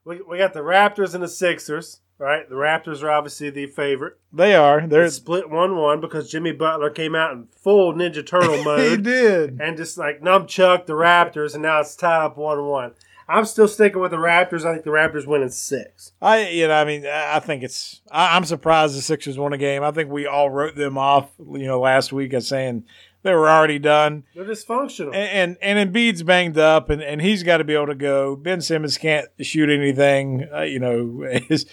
[0.05, 2.01] we, we got the Raptors and the Sixers.
[2.17, 4.15] Right, the Raptors are obviously the favorite.
[4.33, 4.85] They are.
[4.85, 5.05] They're.
[5.05, 8.81] It's split one-one because Jimmy Butler came out in full Ninja Turtle mode.
[8.91, 9.61] he did.
[9.61, 12.91] and just like numchuck the Raptors, and now it's tied up one one.
[13.29, 14.65] I'm still sticking with the Raptors.
[14.65, 16.11] I think the Raptors win in six.
[16.21, 18.01] I, you know, I mean, I I think it's.
[18.11, 19.81] I, I'm surprised the Sixers won a game.
[19.83, 22.83] I think we all wrote them off, you know, last week as saying
[23.23, 24.23] they were already done.
[24.35, 25.13] They're dysfunctional.
[25.13, 28.35] And and, and Embiid's banged up, and, and he's got to be able to go.
[28.35, 30.47] Ben Simmons can't shoot anything.
[30.53, 31.65] Uh, you know, his,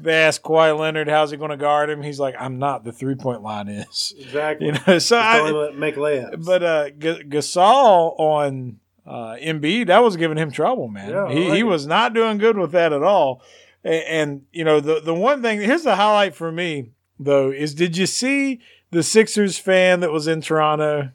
[0.00, 2.02] they asked Kawhi Leonard how's he going to guard him.
[2.02, 2.84] He's like, I'm not.
[2.84, 4.14] The three point line is.
[4.18, 4.66] exactly.
[4.68, 6.44] You know, so I, make layups.
[6.44, 11.10] but uh, G- Gasol on uh, Embiid, that was giving him trouble, man.
[11.10, 11.64] Yeah, he like he it.
[11.64, 13.42] was not doing good with that at all.
[13.84, 17.74] And, and you know, the the one thing here's the highlight for me though is
[17.74, 21.10] did you see the Sixers fan that was in Toronto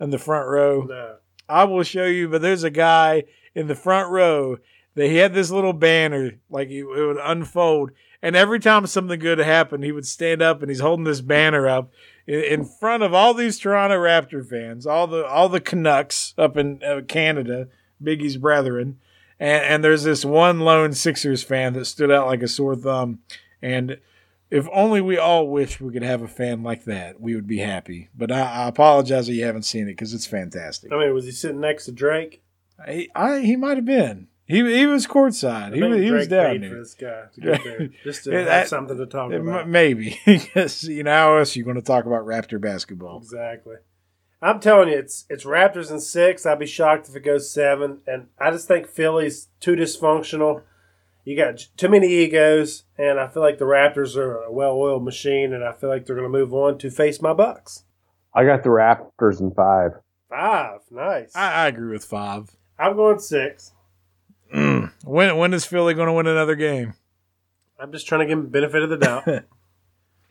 [0.00, 0.82] in the front row?
[0.82, 1.16] no.
[1.48, 4.56] I will show you, but there's a guy in the front row
[4.94, 7.90] that he had this little banner, like it would unfold,
[8.22, 11.68] and every time something good happened, he would stand up and he's holding this banner
[11.68, 11.90] up
[12.26, 16.82] in, front of all these Toronto Raptor fans, all the all the Canucks up in
[16.82, 17.68] uh, Canada,
[18.02, 18.98] Biggie's brethren,
[19.40, 23.18] and, and there's this one lone Sixers fan that stood out like a sore thumb,
[23.60, 23.98] and.
[24.52, 27.58] If only we all wish we could have a fan like that, we would be
[27.58, 28.10] happy.
[28.14, 30.92] But I, I apologize that you haven't seen it because it's fantastic.
[30.92, 32.42] I mean, was he sitting next to Drake?
[32.86, 34.28] He, I, he might have been.
[34.44, 35.72] He he was courtside.
[35.72, 36.78] I He was he was down paid for there.
[36.80, 39.68] this guy to get there, just to have that- something to talk about.
[39.68, 43.18] maybe because you know how else you going to talk about Raptor basketball?
[43.18, 43.76] Exactly.
[44.42, 46.44] I'm telling you, it's it's Raptors in six.
[46.44, 48.00] I'd be shocked if it goes seven.
[48.06, 50.62] And I just think Philly's too dysfunctional.
[51.24, 55.52] You got too many egos, and I feel like the Raptors are a well-oiled machine,
[55.52, 57.84] and I feel like they're going to move on to face my Bucks.
[58.34, 59.92] I got the Raptors in five.
[60.28, 61.36] Five, nice.
[61.36, 62.56] I, I agree with five.
[62.78, 63.72] I'm going six.
[64.52, 64.92] Mm.
[65.04, 66.94] When when is Philly going to win another game?
[67.78, 69.28] I'm just trying to give him benefit of the doubt.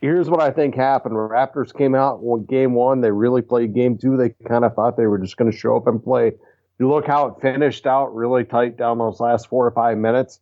[0.02, 1.16] here's what I think happened.
[1.16, 3.02] Raptors came out when game one.
[3.02, 4.18] They really played game two.
[4.18, 6.34] They kind of thought they were just going to show up and play.
[6.80, 10.40] You look how it finished out really tight down those last four or five minutes.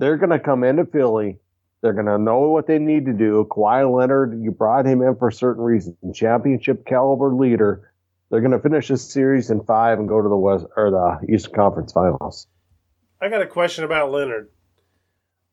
[0.00, 1.38] They're going to come into Philly.
[1.82, 3.46] They're going to know what they need to do.
[3.50, 5.94] Kawhi Leonard, you brought him in for certain reason.
[6.14, 7.92] Championship caliber leader.
[8.30, 11.34] They're going to finish this series in five and go to the West or the
[11.34, 12.46] Eastern Conference Finals.
[13.20, 14.48] I got a question about Leonard.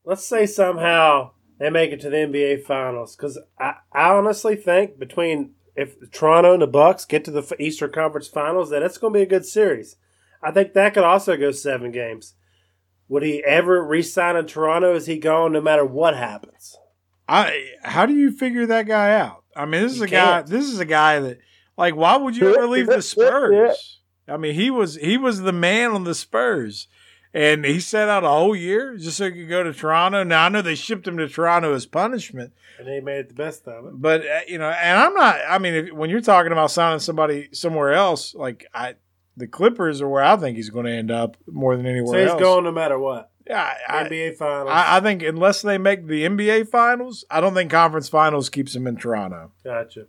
[0.05, 4.97] Let's say somehow they make it to the NBA Finals, because I, I honestly think
[4.97, 9.11] between if Toronto and the Bucks get to the Eastern Conference Finals, that it's going
[9.11, 9.97] to be a good series.
[10.41, 12.35] I think that could also go seven games.
[13.09, 14.93] Would he ever re-sign in Toronto?
[14.95, 16.77] Is he gone no matter what happens?
[17.27, 19.43] I how do you figure that guy out?
[19.55, 20.25] I mean, this is You a guy.
[20.25, 20.47] can't.
[20.47, 21.39] This is a guy that
[21.77, 23.01] like why would you ever leave the
[23.41, 23.99] Spurs?
[24.27, 26.87] I mean, he was he was the man on the Spurs,
[27.33, 30.23] and he set out a whole year just so he could go to Toronto.
[30.23, 33.67] Now I know they shipped him to Toronto as punishment, And he made the best
[33.67, 34.01] of it.
[34.01, 35.37] but uh, you know, and I'm not.
[35.49, 38.95] I mean, if, when you're talking about signing somebody somewhere else, like I,
[39.37, 42.19] the Clippers are where I think he's going to end up more than anywhere So
[42.19, 42.41] he's else.
[42.41, 43.29] going no matter what.
[43.49, 44.69] Yeah, I, I, NBA Finals.
[44.69, 48.75] I, I think unless they make the NBA finals, I don't think conference finals keeps
[48.75, 49.51] him in Toronto.
[49.63, 50.07] gotcha.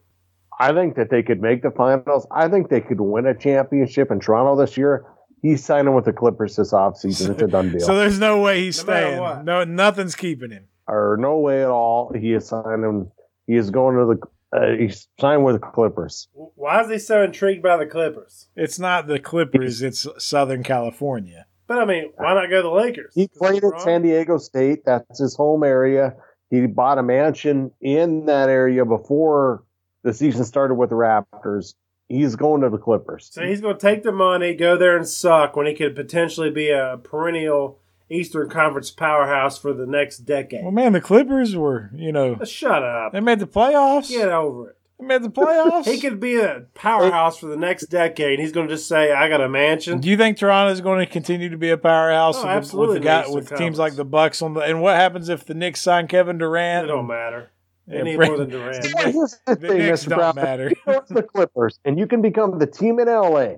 [0.59, 2.27] I think that they could make the finals.
[2.33, 5.05] I think they could win a championship in Toronto this year.
[5.41, 7.31] He's signing with the Clippers this offseason.
[7.31, 7.81] It's a done deal.
[7.87, 9.21] So there's no way he's No staying.
[9.21, 9.45] what.
[9.45, 10.65] No, nothing's keeping him.
[10.89, 12.13] or no way at all.
[12.13, 13.09] He is signing.
[13.47, 14.27] He is going to the.
[14.53, 16.29] Uh, he's signed with the Clippers.
[16.33, 18.49] Why is he so intrigued by the Clippers?
[18.57, 19.83] It's not the Clippers.
[19.83, 21.47] It's Southern California.
[21.67, 23.13] But I mean, why not go to the Lakers?
[23.15, 24.87] He played at San Diego State.
[24.87, 26.17] That's his home area.
[26.51, 29.65] He bought a mansion in that area before
[30.03, 31.75] the season started with the Raptors.
[32.09, 33.29] He's going to the Clippers.
[33.31, 36.51] So he's going to take the money, go there and suck when he could potentially
[36.51, 40.63] be a perennial Eastern Conference powerhouse for the next decade.
[40.63, 43.13] Well, man, the Clippers were, you know, uh, Shut up.
[43.13, 44.09] they made the playoffs.
[44.09, 44.75] Get over it.
[44.99, 45.85] They made the playoffs.
[45.93, 48.41] He could be a powerhouse for the next decade.
[48.41, 50.99] He's going to just say, "I got a mansion." Do you think Toronto is going
[51.07, 53.95] to continue to be a powerhouse Oh, with, absolutely, with, the guy, with teams like
[53.95, 54.61] the Bucks on the?
[54.61, 56.85] And what happens if the Knicks sign Kevin Durant?
[56.87, 57.51] It don't matter.
[57.87, 58.85] They Yeah, need Brent- more than Durant.
[58.85, 60.09] Here's the The thing, Knicks Mr.
[60.09, 60.35] don't Brown.
[60.35, 60.69] matter.
[60.71, 63.55] You go to the Clippers, and you can become the team in LA.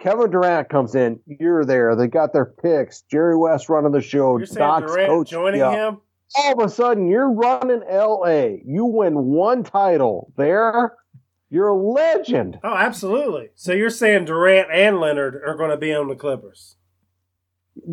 [0.00, 1.94] Kevin Durant comes in, you're there.
[1.94, 3.02] They got their picks.
[3.02, 4.38] Jerry West running the show.
[4.38, 5.30] You're Doc's Durant coach.
[5.30, 5.88] joining yeah.
[5.88, 5.98] him?
[6.36, 8.56] All of a sudden, you're running LA.
[8.64, 10.94] You win one title there.
[11.50, 12.58] You're a legend.
[12.62, 13.48] Oh, absolutely.
[13.56, 16.76] So you're saying Durant and Leonard are going to be on the Clippers?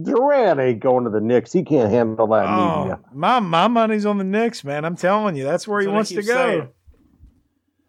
[0.03, 1.51] Durant ain't going to the Knicks.
[1.51, 2.99] He can't handle that Oh, media.
[3.13, 4.85] my my money's on the Knicks, man.
[4.85, 6.33] I'm telling you, that's where he That's what wants they to go.
[6.35, 6.69] saying.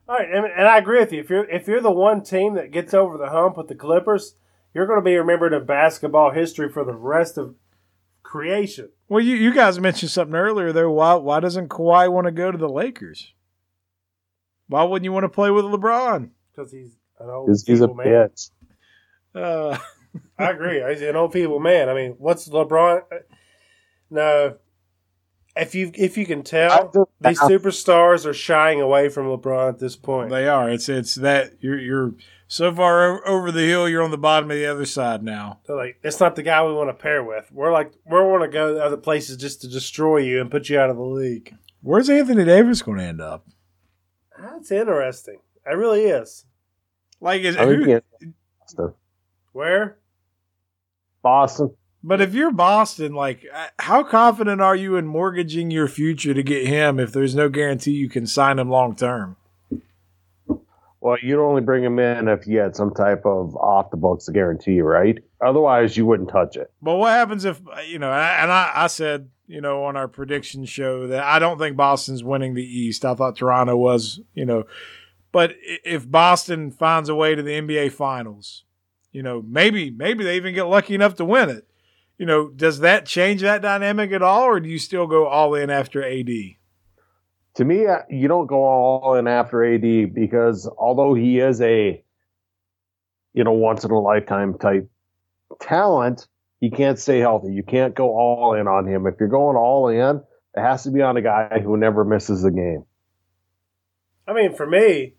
[0.08, 1.20] All right, and, and I agree with you.
[1.20, 4.34] If you're if you're the one team that gets over the hump with the Clippers,
[4.74, 7.54] you're going to be remembered in basketball history for the rest of
[8.22, 8.88] creation.
[9.08, 10.88] Well, you, you guys mentioned something earlier there.
[10.88, 13.34] Why why doesn't Kawhi want to go to the Lakers?
[14.68, 16.30] Why wouldn't you want to play with LeBron?
[16.54, 18.06] because he's an old He's, he's a man.
[18.06, 18.50] bitch.
[19.34, 19.78] Uh,
[20.38, 20.82] I agree.
[20.90, 21.88] He's an old people man.
[21.88, 23.02] I mean, what's LeBron?
[24.10, 24.56] No,
[25.58, 29.96] if you if you can tell, these superstars are shying away from LeBron at this
[29.96, 30.30] point.
[30.30, 30.70] they are.
[30.70, 32.14] It's it's that you're you're
[32.46, 33.88] so far over the hill.
[33.88, 35.60] You're on the bottom of the other side now.
[35.66, 37.50] They're like, it's not the guy we want to pair with.
[37.52, 40.68] We're like, we want to go to other places just to destroy you and put
[40.68, 41.54] you out of the league.
[41.82, 43.46] Where's Anthony Davis going to end up?
[44.40, 45.38] That's interesting.
[45.66, 46.44] It really is.
[47.20, 48.94] Like, is, I think who, he- Boston.
[49.52, 49.98] Where?
[51.22, 51.74] Boston.
[52.02, 56.42] But if you're Boston, like, uh, how confident are you in mortgaging your future to
[56.42, 59.36] get him if there's no guarantee you can sign him long term?
[61.00, 64.28] Well, you'd only bring him in if you had some type of off the books
[64.28, 65.18] guarantee, right?
[65.40, 66.72] Otherwise, you wouldn't touch it.
[66.82, 68.12] But what happens if you know?
[68.12, 72.24] And I, I said you know on our prediction show that I don't think Boston's
[72.24, 73.04] winning the East.
[73.04, 74.64] I thought Toronto was, you know,
[75.32, 78.64] but if Boston finds a way to the NBA Finals,
[79.12, 81.66] you know, maybe maybe they even get lucky enough to win it.
[82.18, 85.54] You know, does that change that dynamic at all, or do you still go all
[85.54, 86.28] in after AD?
[87.54, 92.02] To me, uh, you don't go all in after AD because although he is a,
[93.34, 94.90] you know, once in a lifetime type
[95.60, 96.26] talent,
[96.60, 97.52] he can't stay healthy.
[97.52, 99.06] You can't go all in on him.
[99.06, 100.22] If you're going all in,
[100.56, 102.84] it has to be on a guy who never misses a game.
[104.26, 105.14] I mean, for me,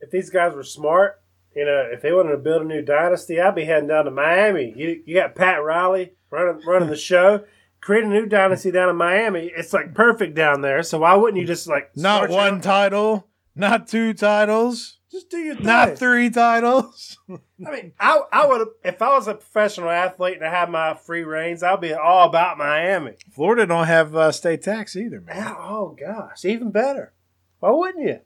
[0.00, 1.22] if these guys were smart,
[1.56, 4.10] you know, if they wanted to build a new dynasty, I'd be heading down to
[4.10, 4.72] Miami.
[4.76, 7.44] You, you got Pat Riley running running the show.
[7.80, 9.52] Create a new dynasty down in Miami.
[9.54, 10.82] It's like perfect down there.
[10.82, 15.36] So why wouldn't you just like Not one own- title, not two titles, Just do
[15.36, 15.66] your thing.
[15.66, 17.18] not three titles.
[17.30, 20.94] I mean, I I would if I was a professional athlete and I had my
[20.94, 23.12] free reigns, I'd be all about Miami.
[23.32, 25.54] Florida don't have uh, state tax either, man.
[25.56, 27.12] Oh gosh, even better.
[27.60, 28.20] Why wouldn't you?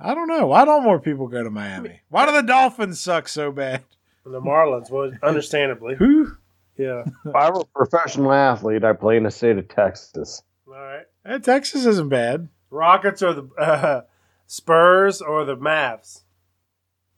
[0.00, 0.46] I don't know.
[0.46, 2.00] Why don't more people go to Miami?
[2.08, 3.82] Why do the Dolphins suck so bad?
[4.24, 5.94] The Marlins, well, understandably.
[5.94, 6.32] Who?
[6.76, 7.04] Yeah.
[7.24, 10.42] If I were a professional athlete, I'd play in the state of Texas.
[10.66, 11.04] All right.
[11.24, 12.48] Eh, Texas isn't bad.
[12.70, 14.00] Rockets or the uh,
[14.46, 16.22] Spurs or the Mavs?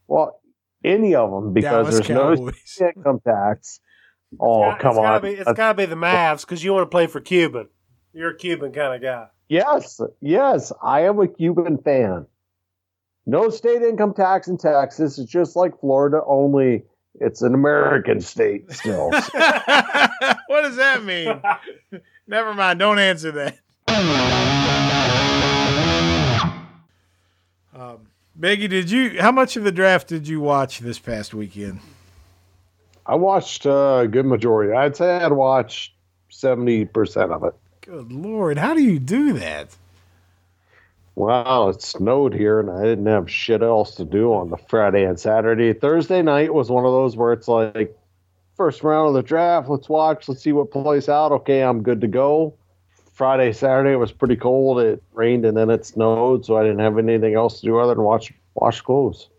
[0.07, 0.39] Well,
[0.83, 3.79] any of them because Dallas there's no income tax.
[4.39, 5.21] Oh, It's come gotta on.
[5.21, 7.67] Be, it's got to be the Mavs because you want to play for Cuban.
[8.13, 9.27] You're a Cuban kind of guy.
[9.47, 12.27] Yes, yes, I am a Cuban fan.
[13.25, 15.19] No state income tax in Texas.
[15.19, 16.83] It's just like Florida, only
[17.19, 19.09] it's an American state still.
[19.11, 21.41] what does that mean?
[22.27, 22.79] Never mind.
[22.79, 23.59] Don't answer that.
[27.73, 28.07] Um,
[28.39, 29.21] Biggie, did you?
[29.21, 31.79] How much of the draft did you watch this past weekend?
[33.05, 34.73] I watched uh, a good majority.
[34.73, 35.93] I'd say I'd watched
[36.31, 37.55] 70% of it.
[37.81, 39.75] Good lord, how do you do that?
[41.15, 45.03] Wow, it snowed here and I didn't have shit else to do on the Friday
[45.03, 45.73] and Saturday.
[45.73, 47.97] Thursday night was one of those where it's like,
[48.55, 51.31] first round of the draft, let's watch, let's see what plays out.
[51.31, 52.53] Okay, I'm good to go.
[53.13, 54.79] Friday, Saturday, it was pretty cold.
[54.79, 57.95] It rained and then it snowed, so I didn't have anything else to do other
[57.95, 59.29] than watch wash clothes.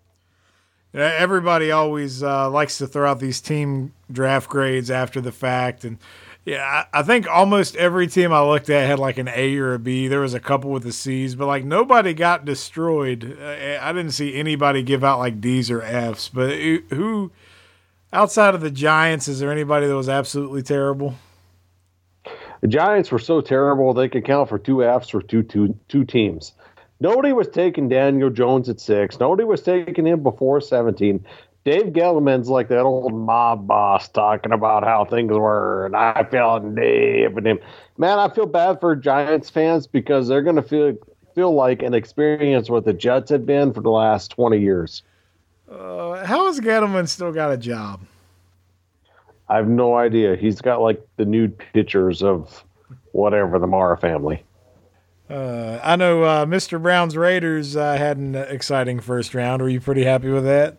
[0.92, 5.84] Know, everybody always uh, likes to throw out these team draft grades after the fact,
[5.84, 5.98] and
[6.44, 9.78] yeah, I, think almost every team I looked at had like an A or a
[9.78, 10.08] B.
[10.08, 13.36] There was a couple with the C's, but like nobody got destroyed.
[13.40, 16.28] Uh, I didn't see anybody give out like D's or F's.
[16.28, 17.32] But who- who,
[18.12, 21.14] outside of the Giants, is there anybody that was absolutely terrible?
[22.62, 26.04] The Giants were so terrible they could count for two Fs for two, two, two
[26.04, 26.52] teams.
[27.00, 29.18] Nobody was taking Daniel Jones at six.
[29.18, 31.24] Nobody was taking him before 17.
[31.64, 36.58] Dave Gettleman's like that old mob boss talking about how things were, and I feel
[36.60, 37.58] Dave and him.
[37.98, 40.96] Man, I feel bad for Giants fans because they're going to feel
[41.34, 45.02] feel like an experience what the Jets had been for the last 20 years.
[45.70, 48.00] Uh, how has Gettleman still got a job?
[49.48, 50.34] I have no idea.
[50.36, 52.64] He's got like the nude pictures of
[53.12, 54.42] whatever the Mara family.
[55.28, 56.82] Uh, I know uh, Mr.
[56.82, 59.62] Brown's Raiders uh, had an exciting first round.
[59.62, 60.78] Were you pretty happy with that?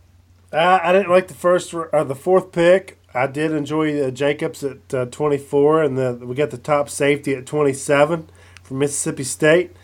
[0.51, 2.99] Uh, I didn't like the first or uh, the fourth pick.
[3.13, 7.33] I did enjoy uh, Jacobs at uh, 24, and the, we got the top safety
[7.33, 8.29] at 27
[8.63, 9.75] from Mississippi State.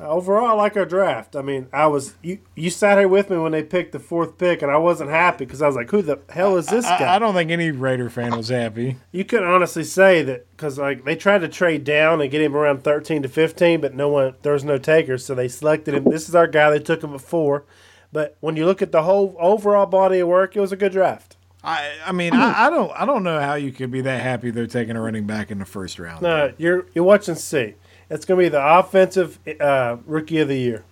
[0.00, 1.36] Uh, overall, I like our draft.
[1.36, 4.38] I mean, I was you, you sat here with me when they picked the fourth
[4.38, 7.04] pick, and I wasn't happy because I was like, "Who the hell is this guy?"
[7.04, 8.96] I, I don't think any Raider fan was happy.
[9.12, 12.56] You couldn't honestly say that because like they tried to trade down and get him
[12.56, 16.04] around 13 to 15, but no one there was no takers, so they selected him.
[16.04, 16.70] This is our guy.
[16.70, 17.64] They took him at four.
[18.12, 20.92] But when you look at the whole overall body of work, it was a good
[20.92, 21.36] draft.
[21.62, 24.50] I, I mean, I, I don't, I don't know how you could be that happy
[24.50, 26.22] they're taking a running back in the first round.
[26.22, 27.74] No, you're you're watching see.
[28.08, 30.84] It's going to be the offensive uh, rookie of the year.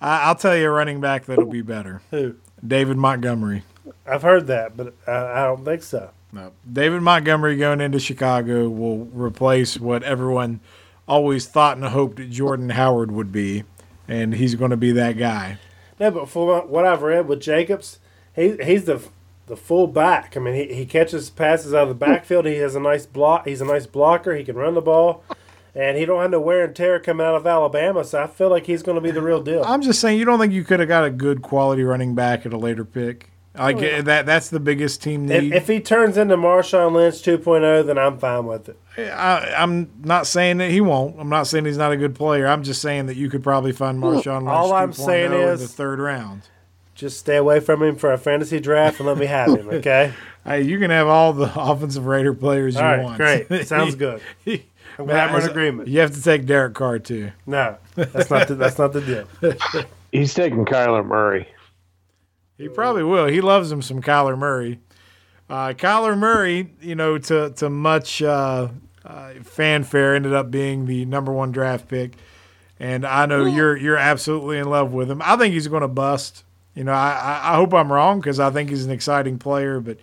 [0.00, 2.02] I, I'll tell you a running back that'll be better.
[2.10, 2.34] Who?
[2.66, 3.62] David Montgomery.
[4.06, 6.10] I've heard that, but uh, I don't think so.
[6.32, 10.60] No, David Montgomery going into Chicago will replace what everyone
[11.08, 13.64] always thought and hoped Jordan Howard would be,
[14.06, 15.58] and he's going to be that guy.
[16.00, 18.00] No, but for what I've read with Jacobs,
[18.34, 19.06] he he's the
[19.46, 20.36] the full back.
[20.36, 22.12] I mean, he, he catches passes out of the hmm.
[22.12, 22.46] backfield.
[22.46, 23.46] He has a nice block.
[23.46, 24.34] He's a nice blocker.
[24.34, 25.22] He can run the ball,
[25.74, 28.02] and he don't have no wear and tear coming out of Alabama.
[28.04, 29.62] So I feel like he's going to be the real deal.
[29.64, 32.46] I'm just saying, you don't think you could have got a good quality running back
[32.46, 33.29] at a later pick?
[33.58, 34.26] Like oh, that.
[34.26, 35.52] That's the biggest team If, need.
[35.54, 38.78] if he turns into Marshawn Lynch 2.0, then I'm fine with it.
[38.96, 41.18] I, I'm not saying that he won't.
[41.18, 42.46] I'm not saying he's not a good player.
[42.46, 45.40] I'm just saying that you could probably find Marshawn Lynch all I'm 2.0 saying in
[45.40, 46.42] is- the third round.
[46.94, 50.12] Just stay away from him for a fantasy draft and let me have him, okay?
[50.44, 53.16] Hey, you can have all the offensive Raider players you All right, want.
[53.16, 53.48] great.
[53.66, 54.20] Sounds good.
[54.46, 55.88] I'm glad we're in agreement.
[55.88, 57.32] You have to take Derek Carr too.
[57.46, 59.84] No, that's not the, that's not the deal.
[60.12, 61.48] He's taking Kyler Murray.
[62.60, 63.26] He probably will.
[63.26, 64.80] He loves him some Kyler Murray.
[65.48, 68.68] Uh, Kyler Murray, you know, to to much uh,
[69.04, 72.12] uh, fanfare, ended up being the number one draft pick,
[72.78, 75.22] and I know you're you're absolutely in love with him.
[75.24, 76.44] I think he's going to bust.
[76.74, 79.80] You know, I, I, I hope I'm wrong because I think he's an exciting player,
[79.80, 79.98] but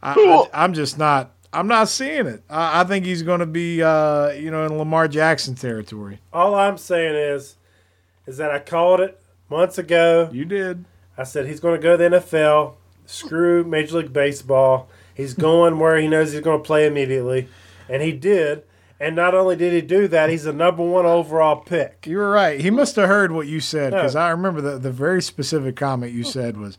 [0.00, 1.32] I, I, am just not.
[1.52, 2.42] I'm not seeing it.
[2.48, 6.20] I, I think he's going to be, uh, you know, in Lamar Jackson territory.
[6.32, 7.56] All I'm saying is,
[8.26, 10.28] is that I called it months ago.
[10.32, 10.84] You did.
[11.16, 12.74] I said he's going to go to the NFL.
[13.06, 14.88] Screw Major League Baseball.
[15.14, 17.48] He's going where he knows he's going to play immediately,
[17.88, 18.62] and he did.
[18.98, 22.06] And not only did he do that, he's the number one overall pick.
[22.06, 22.60] You were right.
[22.60, 24.22] He must have heard what you said because No.
[24.22, 26.78] I remember the, the very specific comment you said was,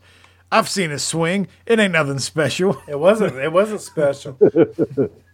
[0.50, 1.46] "I've seen a swing.
[1.66, 3.36] It ain't nothing special." It wasn't.
[3.36, 4.32] It wasn't special.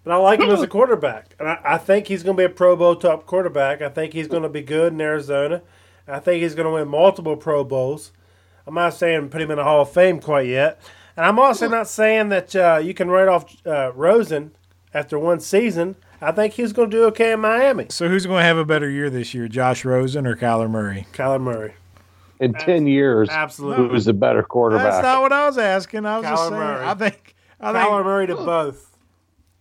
[0.05, 1.35] But I like him as a quarterback.
[1.39, 3.81] And I, I think he's going to be a Pro Bowl top quarterback.
[3.81, 5.63] I think he's going to be good in Arizona.
[6.09, 8.11] I think he's going to win multiple Pro Bowls.
[8.67, 10.81] I'm not saying put him in the Hall of Fame quite yet.
[11.17, 14.53] And I'm also not saying that uh, you can write off uh, Rosen
[14.95, 15.97] after one season.
[16.21, 17.87] I think he's going to do okay in Miami.
[17.91, 21.07] So who's going to have a better year this year, Josh Rosen or Kyler Murray?
[21.13, 21.75] Kyler Murray.
[22.41, 23.89] In 10 years, Absolutely.
[23.89, 24.85] who's a better quarterback?
[24.85, 26.07] That's not what I was asking.
[26.07, 26.55] I was just saying.
[26.55, 26.87] Murray.
[26.87, 27.35] I think.
[27.61, 28.05] I Kyler think.
[28.05, 28.93] Murray to both.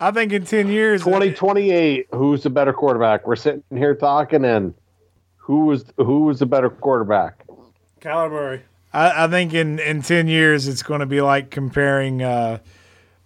[0.00, 1.02] I think in ten years.
[1.04, 3.24] 2028, who's the better quarterback?
[3.24, 4.74] We're sitting here talking, and
[5.36, 7.44] who was who was the better quarterback?
[8.00, 8.62] Kyler Murray.
[8.92, 12.58] I, I think in, in 10 years, it's going to be like comparing uh,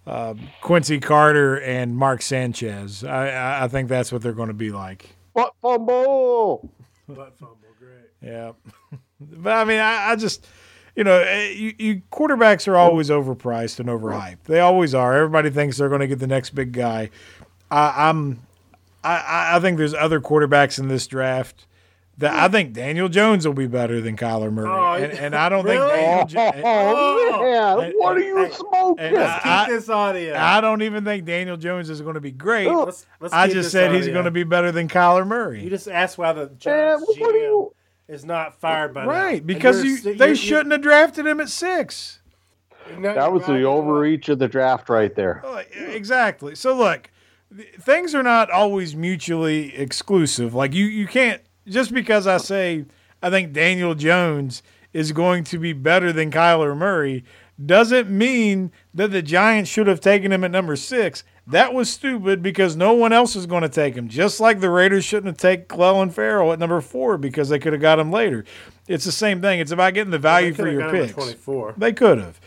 [0.05, 3.03] uh, Quincy Carter and Mark Sanchez.
[3.03, 5.09] I, I, I think that's what they're going to be like.
[5.33, 6.71] What fumble?
[7.07, 8.09] Butt fumble, great.
[8.21, 8.53] Yeah.
[9.19, 10.47] but I mean, I, I just,
[10.95, 14.43] you know, eh, you, you quarterbacks are always overpriced and overhyped.
[14.45, 15.15] They always are.
[15.15, 17.09] Everybody thinks they're going to get the next big guy.
[17.69, 18.41] I, I'm,
[19.03, 21.65] I, I think there's other quarterbacks in this draft.
[22.19, 25.49] That I think Daniel Jones will be better than Kyler Murray, Oh, and, and I
[25.49, 25.87] don't really?
[25.91, 26.53] think Daniel.
[26.55, 29.05] Jo- Oh, man, Hey, what are you hey, smoking?
[29.05, 30.35] hey, Let's keep I- this audio.
[30.35, 32.65] I don't even think Daniel Jones is going to be great.
[32.67, 32.85] Oh.
[32.85, 35.61] let's, let's I just this said he's going to be better than Kyler Murray.
[35.63, 37.73] You just asked why the Man, Giants what GM you?
[38.07, 39.11] is not fired by now.
[39.11, 42.19] Right, And because you're you, si- they you're- shouldn't have drafted him at six.
[43.01, 45.43] That was the overreach of the draft right there.
[45.45, 46.55] Uh, Exactly.
[46.55, 47.11] So look,
[47.79, 50.55] things are not always mutually exclusive.
[50.55, 52.85] Like you, you can't just because I say
[53.21, 54.63] I think Daniel Jones
[54.93, 57.23] is going to be better than Kyler Murray
[57.63, 61.23] doesn't mean that the Giants should have taken him at number six.
[61.47, 64.09] That was stupid because no one else is going to take him.
[64.09, 67.73] Just like the Raiders shouldn't have taken Clelin Ferrell at number four because they could
[67.73, 68.45] have got him later.
[68.87, 69.59] It's the same thing.
[69.59, 71.13] It's about getting the value for your got him at picks.
[71.13, 71.75] 24.
[71.77, 72.39] They could have.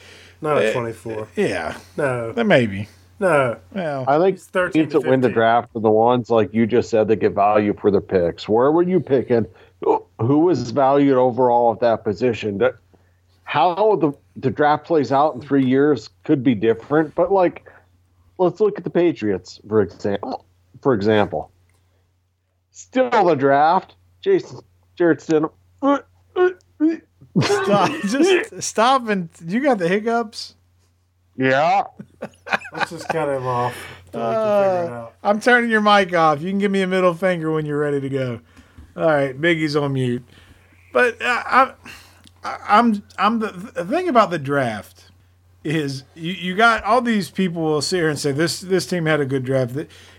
[0.43, 1.29] Not at eh, 24.
[1.37, 2.33] Yeah, No.
[2.45, 2.89] maybe.
[3.21, 3.59] No.
[3.73, 6.55] Well, I think He's 13 teams to that win the draft are the ones like
[6.55, 8.49] you just said that get value for their picks.
[8.49, 9.47] Where were you picking?
[9.83, 12.59] Who was valued overall at that position?
[12.59, 12.77] That
[13.45, 17.69] how the the draft plays out in three years could be different, but like
[18.39, 20.47] let's look at the Patriots for example.
[20.81, 21.51] For example,
[22.71, 23.97] still the draft.
[24.23, 24.61] Jason
[24.97, 25.51] Jarrett Stidham.
[27.43, 30.55] stop, just stop and you got the hiccups.
[31.41, 31.85] Yeah,
[32.73, 33.75] Let's just cut him off.
[34.13, 35.15] Until we can Uh, figure it out.
[35.23, 36.43] I'm turning your mic off.
[36.43, 38.41] You can give me a middle finger when you're ready to go.
[38.95, 40.23] All right, Biggie's on mute.
[40.93, 41.73] But uh, I'm,
[42.45, 45.11] I'm, I'm the, the thing about the draft
[45.65, 49.07] is you, you got all these people will sit here and say this this team
[49.07, 49.75] had a good draft.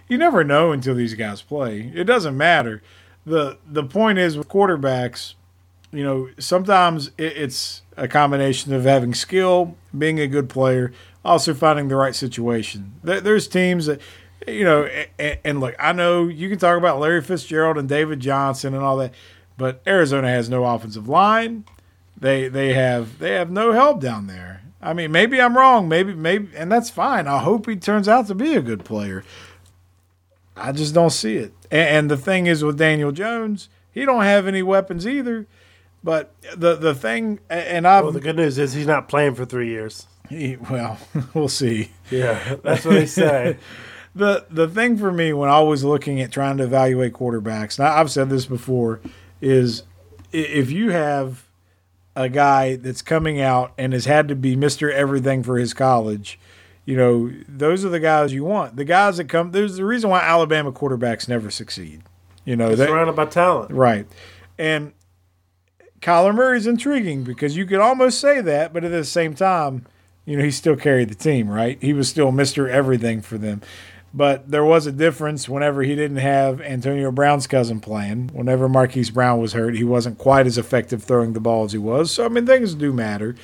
[0.07, 1.91] You never know until these guys play.
[1.93, 2.82] It doesn't matter.
[3.26, 5.34] the The point is with quarterbacks,
[5.91, 10.93] you know, sometimes it, it's a combination of having skill, being a good player,
[11.24, 12.93] also finding the right situation.
[13.03, 14.01] There's teams that,
[14.47, 14.86] you know,
[15.19, 18.84] and, and look, I know you can talk about Larry Fitzgerald and David Johnson and
[18.84, 19.13] all that,
[19.57, 21.65] but Arizona has no offensive line.
[22.17, 24.61] They they have they have no help down there.
[24.82, 25.88] I mean, maybe I'm wrong.
[25.88, 27.28] Maybe maybe, and that's fine.
[27.28, 29.24] I hope he turns out to be a good player.
[30.55, 31.53] I just don't see it.
[31.69, 35.47] And, and the thing is with Daniel Jones, he don't have any weapons either.
[36.03, 39.45] But the the thing, and I've Well, the good news is he's not playing for
[39.45, 40.07] three years.
[40.32, 40.98] He- well,
[41.34, 41.92] we'll see.
[42.10, 43.58] Yeah, that's what they say.
[44.16, 47.88] the the thing for me when I was looking at trying to evaluate quarterbacks, and
[47.88, 49.02] I- I've said this before,
[49.42, 49.84] is
[50.32, 51.46] if you have
[52.16, 56.40] a guy that's coming out and has had to be Mister Everything for his college,
[56.86, 58.76] you know those are the guys you want.
[58.76, 59.52] The guys that come.
[59.52, 62.02] There's the reason why Alabama quarterbacks never succeed.
[62.44, 63.72] You know, He's they, surrounded by talent.
[63.72, 64.08] Right.
[64.58, 64.94] And
[66.02, 69.86] Kyler Murray is intriguing because you could almost say that, but at the same time,
[70.32, 71.78] you know, he still carried the team, right?
[71.82, 72.70] He was still Mr.
[72.70, 73.62] Everything for them.
[74.14, 78.30] But there was a difference whenever he didn't have Antonio Brown's cousin playing.
[78.34, 81.78] Whenever Marquise Brown was hurt, he wasn't quite as effective throwing the ball as he
[81.78, 82.12] was.
[82.12, 83.36] So, I mean, things do matter.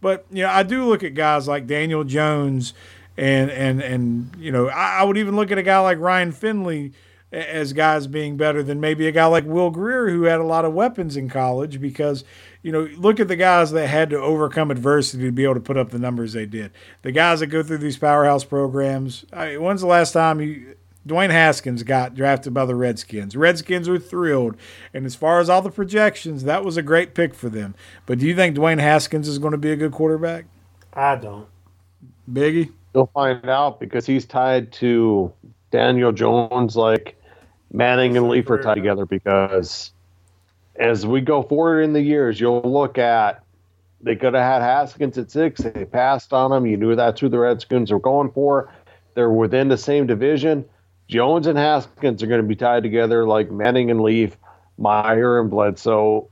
[0.00, 2.74] But, you know, I do look at guys like Daniel Jones
[3.16, 6.32] and, and, and you know, I, I would even look at a guy like Ryan
[6.32, 6.92] Finley
[7.34, 10.64] as guys being better than maybe a guy like Will Grier who had a lot
[10.64, 12.24] of weapons in college because
[12.62, 15.60] you know look at the guys that had to overcome adversity to be able to
[15.60, 16.70] put up the numbers they did.
[17.02, 19.24] The guys that go through these powerhouse programs.
[19.32, 20.76] I mean, when's the last time you
[21.06, 23.36] Dwayne Haskins got drafted by the Redskins?
[23.36, 24.56] Redskins were thrilled,
[24.94, 27.74] and as far as all the projections, that was a great pick for them.
[28.06, 30.46] But do you think Dwayne Haskins is going to be a good quarterback?
[30.94, 31.48] I don't.
[32.30, 32.72] Biggie.
[32.94, 35.30] you'll find out because he's tied to
[35.70, 37.20] Daniel Jones, like
[37.74, 39.04] Manning and Leaf are tied uh, together.
[39.04, 39.92] Because
[40.76, 43.42] as we go forward in the years, you'll look at
[44.00, 45.60] they could have had Haskins at six.
[45.60, 46.66] They passed on him.
[46.66, 48.72] You knew that's who the Redskins were going for.
[49.14, 50.64] They're within the same division.
[51.08, 54.36] Jones and Haskins are going to be tied together like Manning and Leaf,
[54.78, 56.28] Mirer and Bledsoe.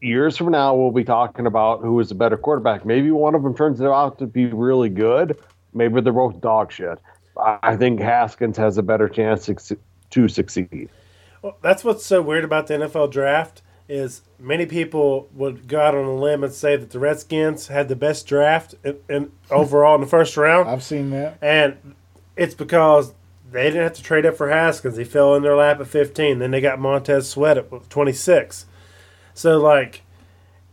[0.00, 2.84] Years from now, we'll be talking about who is the better quarterback.
[2.84, 5.38] Maybe one of them turns out to be really good.
[5.74, 6.98] Maybe they're both dog shit.
[7.36, 9.48] I think Haskins has a better chance
[10.10, 10.88] to succeed.
[11.42, 15.94] Well, that's what's so weird about the NFL draft is many people would go out
[15.94, 19.94] on a limb and say that the Redskins had the best draft in, in overall
[19.94, 20.68] in the first round.
[20.68, 21.94] I've seen that, and
[22.36, 23.14] it's because
[23.50, 24.96] they didn't have to trade up for Haskins.
[24.96, 26.40] He fell in their lap at 15.
[26.40, 28.66] Then they got Montez Sweat at 26.
[29.34, 30.02] So like,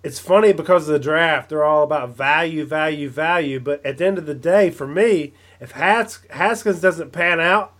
[0.03, 1.49] it's funny because of the draft.
[1.49, 3.59] They're all about value, value, value.
[3.59, 7.72] But at the end of the day, for me, if Haskins doesn't pan out,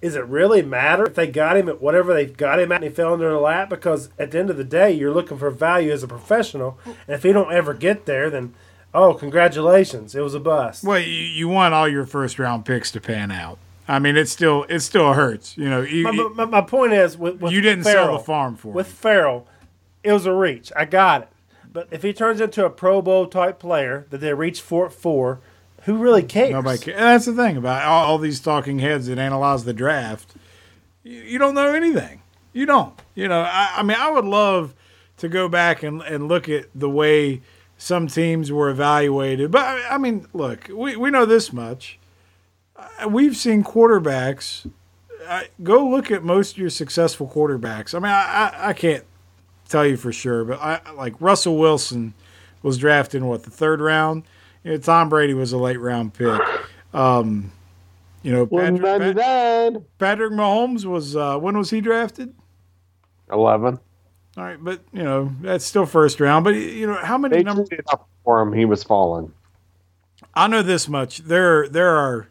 [0.00, 2.84] is it really matter if they got him at whatever they got him at and
[2.84, 3.68] he fell into their lap?
[3.68, 6.96] Because at the end of the day, you're looking for value as a professional, and
[7.08, 8.54] if he don't ever get there, then
[8.94, 10.84] oh, congratulations, it was a bust.
[10.84, 13.58] Well, you, you want all your first round picks to pan out.
[13.86, 15.56] I mean, it still it still hurts.
[15.56, 18.24] You know, you, my, my, my, point is with, with you didn't Ferrell, sell the
[18.24, 18.94] farm for with him.
[18.94, 19.48] Ferrell,
[20.02, 20.70] it was a reach.
[20.76, 21.28] I got it,
[21.72, 25.40] but if he turns into a Pro Bowl type player that they reach for for
[25.88, 26.50] who really cares?
[26.50, 26.98] Nobody cares.
[26.98, 30.34] that's the thing about all, all, these talking heads that analyze the draft.
[31.02, 32.22] You, you, don't know anything.
[32.52, 32.98] You don't.
[33.14, 34.74] You know, I, I, mean, I would love
[35.18, 37.42] to go back and, and look at the way
[37.76, 39.50] some teams were evaluated.
[39.50, 41.98] But, I, I mean, look, we, we know this much.
[43.08, 44.70] We've seen quarterbacks.
[45.26, 47.94] Uh, go look at most of your successful quarterbacks.
[47.94, 49.04] I mean, I, I, I can't
[49.68, 52.14] tell you for sure, but I like Russell Wilson
[52.62, 54.24] was drafted in what the third round
[54.68, 56.38] you know, Tom Brady was a late round pick.
[56.92, 57.50] Um,
[58.22, 62.34] you know, Patrick, Pat, Patrick Mahomes was uh, when was he drafted?
[63.32, 63.78] Eleven.
[64.36, 66.44] All right, but you know that's still first round.
[66.44, 67.70] But you know how many numbers
[68.24, 68.52] for him?
[68.52, 69.32] He was falling.
[70.34, 71.18] I know this much.
[71.20, 72.28] There, there are,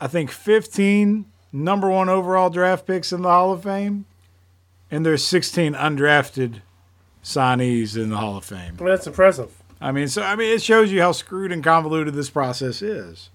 [0.00, 4.06] I think, fifteen number one overall draft picks in the Hall of Fame,
[4.90, 6.62] and there's sixteen undrafted
[7.22, 8.78] signees in the Hall of Fame.
[8.78, 9.62] Well, that's impressive.
[9.84, 13.28] I mean, so I mean, it shows you how screwed and convoluted this process is.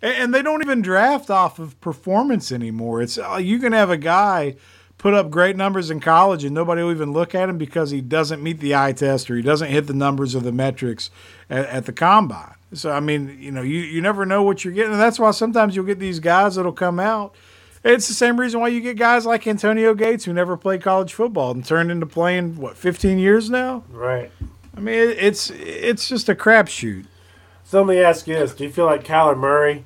[0.00, 3.02] And they don't even draft off of performance anymore.
[3.02, 4.54] It's uh, you can have a guy
[4.96, 8.00] put up great numbers in college and nobody will even look at him because he
[8.00, 11.10] doesn't meet the eye test or he doesn't hit the numbers or the metrics
[11.50, 12.54] at, at the combine.
[12.72, 14.92] So I mean, you know, you, you never know what you're getting.
[14.92, 17.34] And that's why sometimes you'll get these guys that'll come out.
[17.82, 21.12] It's the same reason why you get guys like Antonio Gates who never played college
[21.12, 23.82] football and turned into playing what 15 years now.
[23.90, 24.30] Right.
[24.76, 27.06] I mean, it's it's just a crapshoot.
[27.64, 29.84] So let me ask you this: Do you feel like Kyler Murray,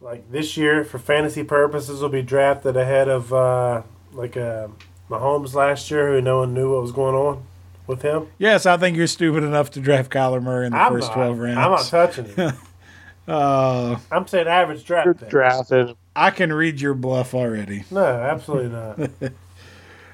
[0.00, 3.82] like this year, for fantasy purposes, will be drafted ahead of uh,
[4.12, 4.68] like uh,
[5.10, 7.44] Mahomes last year, who no one knew what was going on
[7.86, 8.28] with him?
[8.38, 11.14] Yes, I think you're stupid enough to draft Kyler Murray in the I'm first not,
[11.14, 11.58] twelve rounds.
[11.58, 12.52] I'm not touching him.
[13.28, 15.28] uh, I'm saying average draft.
[15.28, 15.94] Drafted.
[16.16, 17.84] I can read your bluff already.
[17.90, 19.32] No, absolutely not.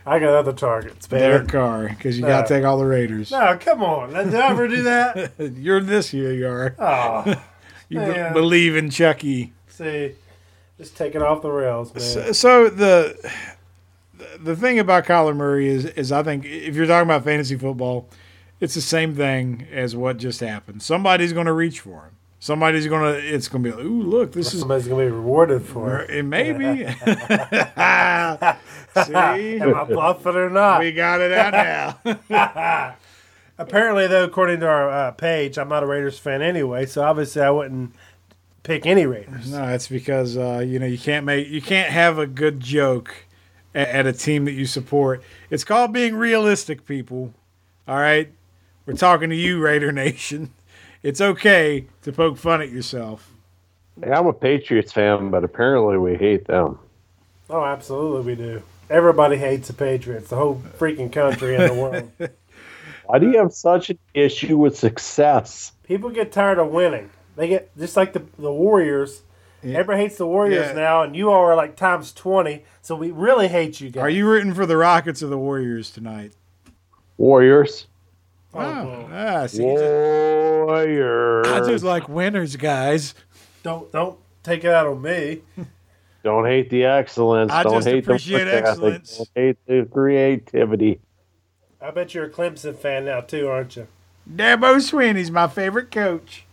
[0.09, 1.21] I got other targets, man.
[1.21, 2.29] Their car, because you no.
[2.29, 3.31] got to take all the Raiders.
[3.31, 4.15] No, come on.
[4.15, 5.33] Did I ever do that?
[5.57, 6.75] You're this year, you are.
[6.79, 7.35] Oh,
[7.91, 9.53] you b- believe in Chucky.
[9.69, 10.15] See,
[10.79, 12.03] just taking off the rails, man.
[12.03, 13.33] So, so, the
[14.41, 18.09] the thing about Kyler Murray is, is I think if you're talking about fantasy football,
[18.61, 20.83] it's the same thing as what just happened.
[20.83, 22.19] Somebody's going to reach for him.
[22.41, 23.11] Somebody's gonna.
[23.11, 26.11] It's gonna be like, ooh, look, this is somebody's gonna be rewarded for it.
[26.11, 26.85] It may be.
[29.07, 30.81] See, am I bluffing or not?
[30.81, 32.95] We got it out now.
[33.59, 37.43] Apparently, though, according to our uh, page, I'm not a Raiders fan anyway, so obviously
[37.43, 37.93] I wouldn't
[38.63, 39.51] pick any Raiders.
[39.51, 43.25] No, it's because uh, you know you can't make you can't have a good joke
[43.75, 45.23] at, at a team that you support.
[45.51, 47.35] It's called being realistic, people.
[47.89, 48.31] All right,
[48.87, 50.53] we're talking to you, Raider Nation
[51.03, 53.33] it's okay to poke fun at yourself.
[54.01, 56.79] Yeah, I'm a Patriots fan, but apparently we hate them.
[57.51, 58.63] Oh, absolutely we do.
[58.91, 62.11] Everybody hates the Patriots, the whole freaking country in the world.
[63.07, 65.73] Why do you have such an issue with success?
[65.85, 67.11] People get tired of winning.
[67.37, 69.23] They get just like the the Warriors.
[69.63, 69.79] Yeah.
[69.79, 70.73] Everybody hates the Warriors yeah.
[70.75, 72.65] now, and you all are like times twenty.
[72.83, 74.03] So we really hate you guys.
[74.03, 76.33] Are you rooting for the Rockets or the Warriors tonight?
[77.17, 77.87] Warriors.
[78.55, 81.47] Oh, ah, see, Warriors.
[81.49, 83.15] I just like winners, guys.
[83.63, 85.43] Don't don't take it out on me.
[86.23, 87.53] Don't hate the excellence.
[87.53, 89.19] I don't just hate appreciate the excellence.
[89.19, 91.01] Don't hate the creativity.
[91.81, 93.87] I bet you're a Clemson fan now too, aren't you?
[94.31, 96.45] Dabo Swinney's my favorite coach.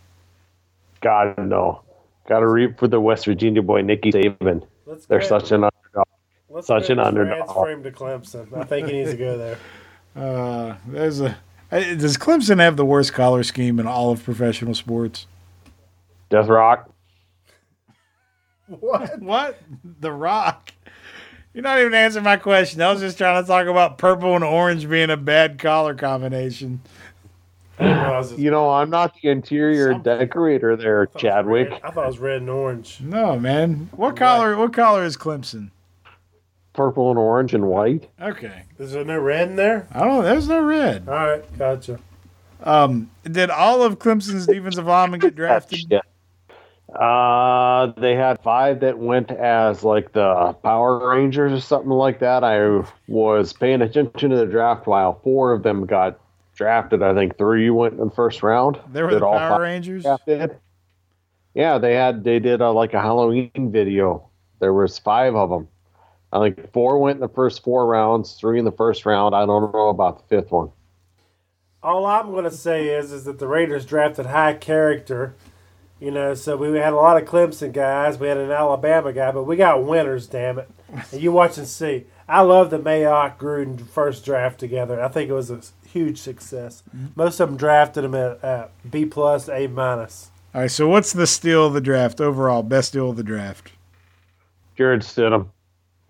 [1.00, 1.82] God no.
[2.28, 4.66] Got to root for the West Virginia boy Nicky Saban.
[4.86, 6.06] Let's They're such an underdog.
[6.48, 7.46] Let's such an underdog.
[7.46, 8.56] Transfer him to Clemson.
[8.56, 9.58] I think he needs to go there.
[10.16, 11.36] Uh, there's a
[11.70, 15.26] does Clemson have the worst collar scheme in all of professional sports?
[16.30, 16.90] Death Rock.
[18.68, 19.18] What?
[19.22, 19.58] What?
[20.00, 20.72] The Rock.
[21.54, 22.82] You're not even answering my question.
[22.82, 26.80] I was just trying to talk about purple and orange being a bad color combination.
[27.78, 30.18] I didn't realize it- You know, I'm not the interior Something.
[30.18, 31.80] decorator there, I thought it was Chadwick.
[31.82, 33.00] I thought it was red and orange.
[33.00, 33.88] No, man.
[33.92, 34.56] What color?
[34.56, 35.70] What color is Clemson?
[36.74, 38.10] Purple and orange and white.
[38.20, 38.62] Okay.
[38.78, 39.86] Is there no red in there?
[39.92, 40.24] I don't.
[40.24, 41.08] There's no red.
[41.08, 41.98] All right, gotcha.
[42.62, 45.86] Um, did all of Clemson's defensive linemen get drafted?
[45.90, 46.00] Yeah.
[46.98, 52.42] Uh, they had five that went as like the Power Rangers or something like that.
[52.42, 56.18] I was paying attention to the draft while four of them got
[56.54, 57.02] drafted.
[57.02, 58.80] I think three went in the first round.
[58.92, 60.04] They were Did the all Power Rangers.
[60.04, 60.56] drafted.
[61.54, 64.28] Yeah, they had they did a, like a Halloween video.
[64.58, 65.68] There was five of them.
[66.32, 69.34] I think four went in the first four rounds, three in the first round.
[69.34, 70.70] I don't know about the fifth one.
[71.82, 75.34] All I'm going to say is, is that the Raiders drafted high character.
[75.98, 78.18] You know, so we had a lot of Clemson guys.
[78.18, 80.70] We had an Alabama guy, but we got winners, damn it.
[81.10, 82.04] And you watch and see.
[82.28, 85.02] I love the Mayock Gruden first draft together.
[85.02, 86.82] I think it was a huge success.
[86.94, 87.06] Mm-hmm.
[87.16, 90.30] Most of them drafted him at, at B plus, A minus.
[90.54, 90.70] All right.
[90.70, 92.62] So what's the steal of the draft overall?
[92.62, 93.72] Best steal of the draft?
[94.76, 95.48] Jarrett Stidham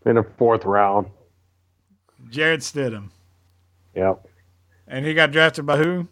[0.05, 1.07] in the fourth round.
[2.29, 3.11] Jarrett Stidham,
[3.95, 4.27] Yep.
[4.89, 6.09] and he got drafted by who?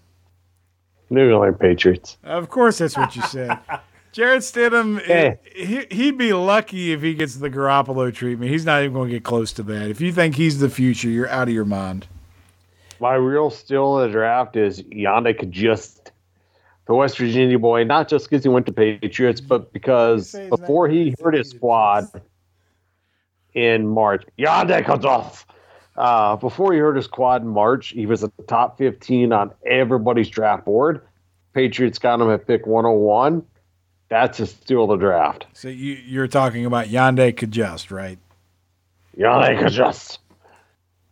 [1.10, 2.18] New England Patriots.
[2.24, 3.58] Of course, that's what you said.
[4.12, 5.34] Jarrett Stidham, Eh.
[5.56, 8.48] he, he'd be lucky if he gets the Garoppolo treatment.
[8.50, 9.90] He's not even going to get close to that.
[9.90, 12.06] If you think he's the future, you're out of your mind.
[13.00, 16.12] My real steal of the draft is Yannick Just,
[16.86, 21.12] the West Virginia boy, not just because he went to Patriots, but because before he
[21.20, 22.06] hurt his quad
[23.54, 25.46] in March, Yannick Just,
[25.96, 29.50] uh, before he hurt his quad in March, he was at the top 15 on
[29.66, 31.02] everybody's draft board.
[31.52, 33.44] Patriots got him at pick 101.
[34.08, 35.46] That's a steal of the draft.
[35.54, 38.18] So you, you're talking about Yodny Cajuste, right?
[39.16, 40.18] Yannick Just.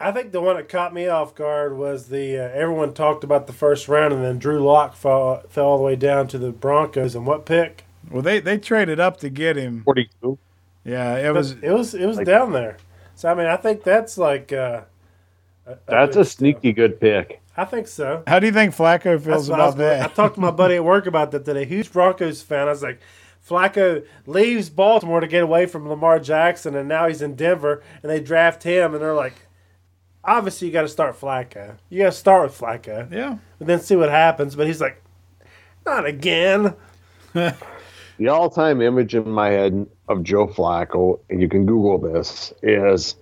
[0.00, 3.46] I think the one that caught me off guard was the uh, everyone talked about
[3.46, 6.50] the first round, and then Drew Lock fell, fell all the way down to the
[6.50, 7.14] Broncos.
[7.14, 7.84] And what pick?
[8.10, 9.82] Well, they, they traded up to get him.
[9.84, 10.36] 42.
[10.84, 11.52] Yeah, it But was.
[11.52, 12.76] it was it was like- down there.
[13.22, 14.80] So I mean, I think that's like uh,
[15.64, 17.40] a, That's good a sneaky good pick.
[17.56, 18.24] I think so.
[18.26, 20.40] How do you think Flacco feels That's what I, was about gonna- I talked to
[20.40, 21.64] my buddy at work about that today.
[21.64, 22.66] Huge Broncos fan.
[22.66, 22.98] I was like,
[23.48, 28.10] Flacco leaves Baltimore to get away from Lamar Jackson, and now he's in Denver, and
[28.10, 29.34] they draft him, and they're like,
[30.24, 31.76] obviously you got to start Flacco.
[31.90, 33.36] You got to start with Flacco, Yeah.
[33.60, 34.56] and then see what happens.
[34.56, 35.00] But he's like,
[35.86, 36.74] not again.
[38.18, 43.16] The all-time image in my head of Joe Flacco, and you can Google this, is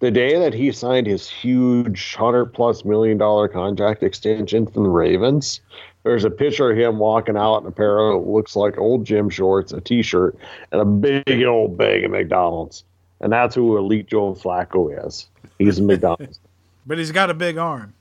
[0.00, 4.90] the day that he signed his huge hundred plus million dollar contract extension from the
[4.90, 5.60] Ravens.
[6.02, 9.30] There's a picture of him walking out in a pair of looks like old gym
[9.30, 10.36] shorts, a t-shirt,
[10.70, 12.84] and a big old bag of McDonald's.
[13.20, 15.28] And that's who Elite Joe Flacco is.
[15.58, 16.38] He's a McDonald's.
[16.86, 17.94] But he's got a big arm.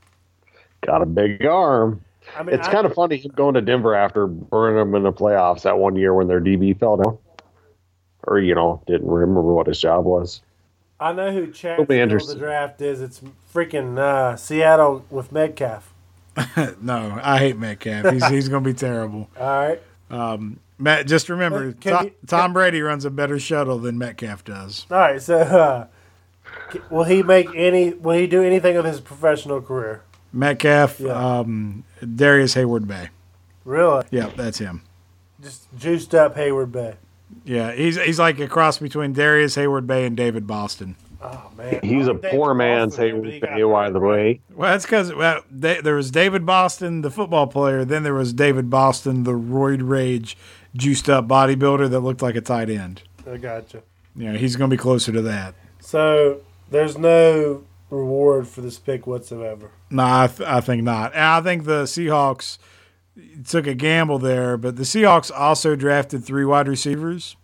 [0.82, 2.04] Got a big arm.
[2.38, 5.04] I mean, It's I- kind of funny him going to Denver after burning them in
[5.04, 7.18] the playoffs that one year when their DB fell down.
[8.26, 10.42] Or, you know, didn't remember what his job was.
[11.00, 13.02] I know who Chad It'll the draft is.
[13.02, 13.22] It's
[13.54, 15.94] freaking uh, Seattle with Metcalf.
[16.82, 18.12] no, I hate Metcalf.
[18.14, 19.30] He's, he's going to be terrible.
[19.40, 19.82] All right.
[20.80, 24.44] Matt, just remember, But can Tom, you- Tom Brady runs a better shuttle than Metcalf
[24.44, 24.86] does.
[24.90, 25.22] All right.
[25.22, 25.88] So, uh,
[26.90, 27.94] will he make any?
[27.94, 30.04] Will he do anything of his professional career?
[30.34, 31.40] Metcalf, Yeah.
[31.40, 31.84] um,
[32.16, 33.10] Darrius Heyward-Bey.
[33.64, 34.06] Really?
[34.12, 34.82] Yeah, that's him.
[35.42, 36.96] Just juiced up Heyward-Bey.
[37.46, 40.96] Yeah, he's he's like a cross between Darrius Heyward-Bey and David Boston.
[41.22, 41.80] Oh man.
[41.82, 44.42] He's a poor man's Boston, but he Heyward-Bey, by the way.
[44.56, 47.86] Well, that's because well, they, there was David Boston, the football player.
[47.86, 50.38] Then there was David Boston, the roid rage,
[50.76, 53.04] juiced up bodybuilder that looked like a tight end.
[53.30, 53.84] I gotcha.
[54.16, 55.56] Yeah, he's going to be closer to that.
[55.80, 57.64] So there's no
[57.94, 59.72] reward for this pick whatsoever.
[59.90, 61.14] No, I, th- I think not.
[61.14, 62.58] And I think the Seahawks
[63.48, 67.36] took a gamble there, but the Seahawks also drafted three wide receivers.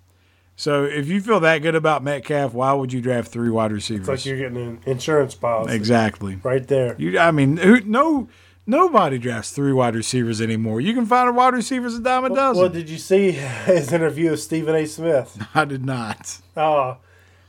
[0.56, 4.10] So if you feel that good about Metcalf, why would you draft three wide receivers?
[4.10, 6.36] It's like you're getting an insurance policy exactly.
[6.44, 6.96] right there.
[6.98, 8.28] You, I mean, who, no,
[8.68, 10.82] nobody drafts three wide receivers anymore.
[10.82, 12.62] You can find a wide receivers a dime a dozen.
[12.62, 13.32] Well, did you see
[13.66, 14.86] his interview with Stephen A.
[14.86, 15.42] Smith?
[15.56, 16.42] I did not.
[16.58, 16.98] Oh,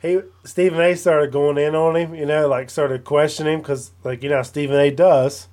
[0.01, 0.95] he Stephen A.
[0.95, 2.15] started going in on him.
[2.15, 4.91] You know, like started questioning him because, like, you know, Stephen A.
[4.91, 5.49] does.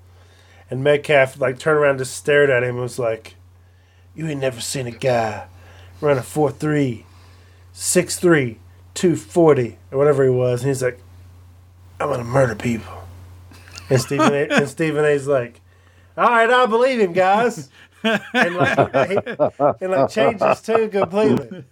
[0.70, 3.36] And Metcalf like turned around, and just stared at him, and was like,
[4.16, 5.48] "You ain't never seen a guy
[6.02, 7.06] run a four three,
[7.72, 8.60] six three,
[8.93, 11.00] two forty, or whatever he was." And he's like,
[12.02, 12.93] "I'm gonna murder people."
[13.89, 14.48] And Stephen A.
[14.50, 15.62] and Stephen A.'s like,
[16.18, 17.70] "All right, I believe him, guys."
[18.04, 19.18] and like, he,
[19.82, 21.64] and like changed his tune completely.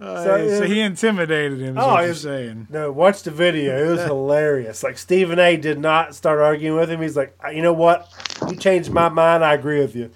[0.00, 1.76] Uh, So, so, uh, he intimidated him.
[1.76, 2.66] Is Oh, what he you're was- saying?
[2.70, 3.84] No, watch the video.
[3.84, 4.82] It was hilarious.
[4.82, 5.56] Like Stephen A.
[5.56, 7.02] did not start arguing with him.
[7.02, 8.08] He's like, you know what?
[8.48, 9.44] You changed my mind.
[9.44, 10.10] I agree with you.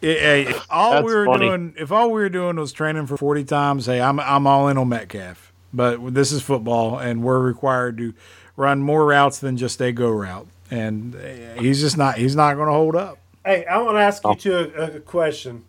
[0.00, 1.46] It- hey, if all That's we were funny.
[1.48, 4.68] doing, if all we were doing was training for 40 times, hey, I'm I'm all
[4.68, 5.52] in on Metcalf.
[5.72, 8.14] But this is football, and we're required to
[8.56, 12.54] run more routes than just a go route, and uh, he's just not he's not
[12.54, 13.18] going to hold up.
[13.44, 15.64] Hey, I want to ask you two a, a question.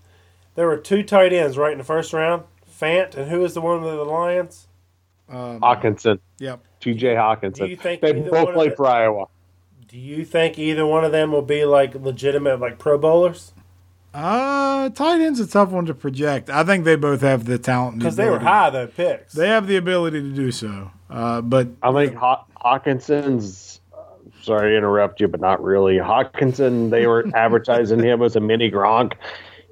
[0.55, 2.43] There were two tight ends right in the first round.
[2.79, 4.67] Fant and who is the one with the Lions?
[5.29, 6.61] Um, Hockenson, Yep.
[6.79, 7.15] T.J.
[7.15, 7.53] Hockenson.
[7.55, 9.25] Do you think they both play the- for Iowa.
[9.87, 13.53] Do you think either one of them will be like legitimate like Pro Bowlers?
[14.13, 16.49] Uh, tight end's a tough one to project.
[16.49, 19.33] I think they both have the talent and the Because they were high though picks.
[19.33, 20.91] They have the ability to do so.
[21.09, 23.79] Uh, but I think Haw- Hockenson's.
[23.93, 24.01] uh,
[24.41, 25.97] Sorry to interrupt you, but not really.
[25.97, 29.13] Hockenson, they were advertising him as a mini Gronk.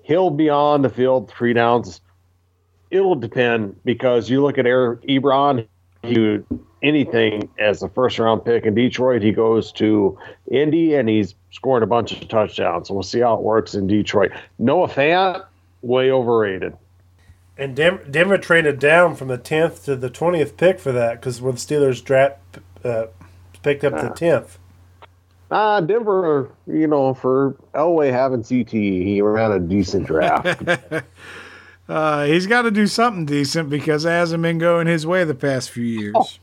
[0.03, 2.01] He'll be on the field three downs.
[2.91, 5.67] It'll depend because you look at Eric Ebron,
[6.03, 6.45] he would
[6.85, 9.21] anything as a first round pick in Detroit.
[9.21, 10.17] He goes to
[10.51, 12.87] Indy and he's scoring a bunch of touchdowns.
[12.87, 14.31] So we'll see how it works in Detroit.
[14.59, 15.43] Noah Fant,
[15.81, 16.77] way overrated.
[17.57, 21.41] And Denver, Denver traded down from the tenth to the twentieth pick for that because
[21.41, 22.39] when the Steelers draft
[22.83, 23.07] uh,
[23.63, 24.59] picked up the tenth.
[25.51, 30.61] Ah, Denver, you know, for Elway having CTE, he ran a decent draft.
[31.87, 35.35] uh, he's got to do something decent because it hasn't been going his way the
[35.35, 36.39] past few years.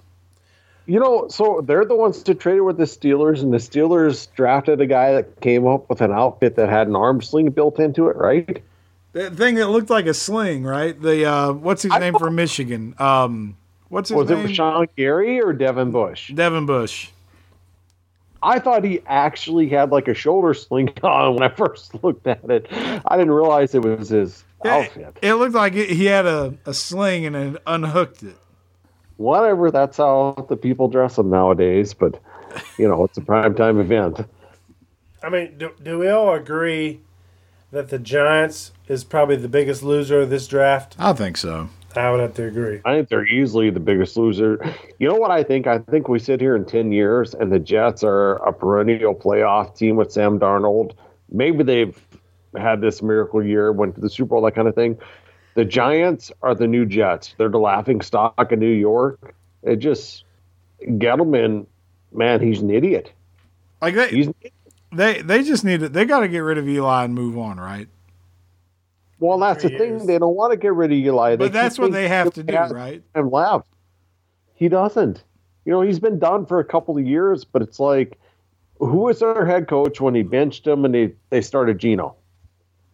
[0.86, 4.80] You know, so they're the ones to trade with the Steelers, and the Steelers drafted
[4.80, 8.08] a guy that came up with an outfit that had an arm sling built into
[8.08, 8.62] it, right?
[9.12, 11.00] That thing that looked like a sling, right?
[11.00, 12.94] The uh, what's his I name from Michigan?
[12.98, 13.56] Um,
[13.90, 14.48] what's his Was it name?
[14.48, 16.32] Rashan Gary or Devin Bush?
[16.32, 17.10] Devin Bush.
[18.42, 22.50] I thought he actually had like a shoulder sling on when I first looked at
[22.50, 22.66] it.
[22.72, 25.18] I didn't realize it was his Yeah, outfit.
[25.22, 28.36] it looked like it, he had a, a sling and it unhooked it.
[29.16, 32.20] Whatever, that's how the people dress them nowadays, but
[32.78, 34.26] you know, it's a primetime event.
[35.22, 37.00] I mean, do, do we all agree
[37.70, 40.96] that the Giants is probably the biggest loser of this draft?
[40.98, 41.68] I think so.
[41.94, 42.80] I would have to agree.
[42.84, 44.58] I think they're easily the biggest loser.
[44.98, 45.66] You know what I think?
[45.66, 49.76] I think we sit here in 10 years and the Jets are a perennial playoff
[49.76, 50.94] team with Sam Darnold.
[51.30, 51.98] Maybe they've
[52.56, 54.98] had this miracle year, went to the Super Bowl, that kind of thing.
[55.54, 57.34] The Giants are the new Jets.
[57.36, 59.34] They're the laughing stock of New York.
[59.62, 60.24] It just,
[60.82, 61.66] Gettleman,
[62.12, 63.12] man, he's an idiot.
[63.80, 64.28] Like they He's
[64.92, 67.58] they they just need to they got to get rid of Eli and move on,
[67.58, 67.88] right?
[69.22, 69.90] well, that's the thing.
[69.90, 70.06] years.
[70.06, 71.30] They don't want to get rid of Eli.
[71.30, 73.02] They But that's what they have to do, right?
[73.14, 73.68] And left.
[74.54, 75.22] He doesn't.
[75.64, 78.18] You know, he's been done for a couple of years, but it's like,
[78.78, 82.16] who was their head coach when he benched him and they, they started Geno?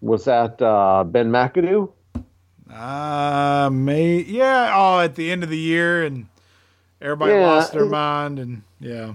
[0.00, 1.90] Was that uh, Ben McAdoo?
[2.72, 4.72] Uh, may yeah.
[4.76, 6.26] Oh, at the end of the year, and
[7.00, 7.46] everybody Yeah.
[7.46, 9.14] lost their mind, and yeah.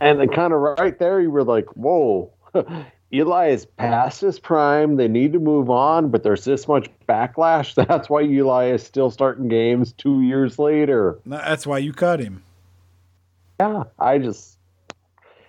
[0.00, 2.30] And then kind of right there, you were like, whoa,
[3.12, 4.96] Eli is past his prime.
[4.96, 7.74] They need to move on, but there's this much backlash.
[7.88, 11.18] That's why Eli is still starting games two years later.
[11.26, 12.42] That's why you cut him.
[13.60, 14.58] Yeah, I just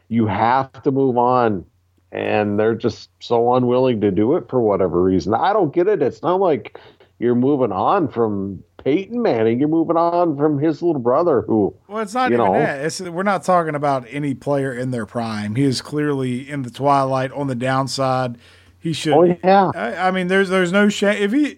[0.08, 1.66] you have to move on,
[2.12, 5.34] and they're just so unwilling to do it for whatever reason.
[5.34, 6.02] I don't get it.
[6.02, 6.80] It's not like
[7.20, 9.60] you're moving on from Peyton Manning.
[9.60, 12.54] You're moving on from his little brother, who Well, it's not even know.
[12.54, 12.86] that.
[12.86, 15.56] It's, we're not talking about any player in their prime.
[15.56, 18.38] He is clearly in the twilight, on the downside.
[18.80, 19.14] He should.
[19.14, 21.58] oh yeah, I, I mean, there's there's no shame if he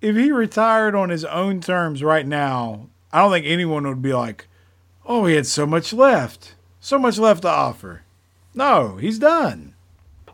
[0.00, 2.88] if he retired on his own terms right now.
[3.12, 4.48] I don't think anyone would be like,
[5.04, 8.02] "Oh, he had so much left, so much left to offer."
[8.54, 9.74] No, he's done.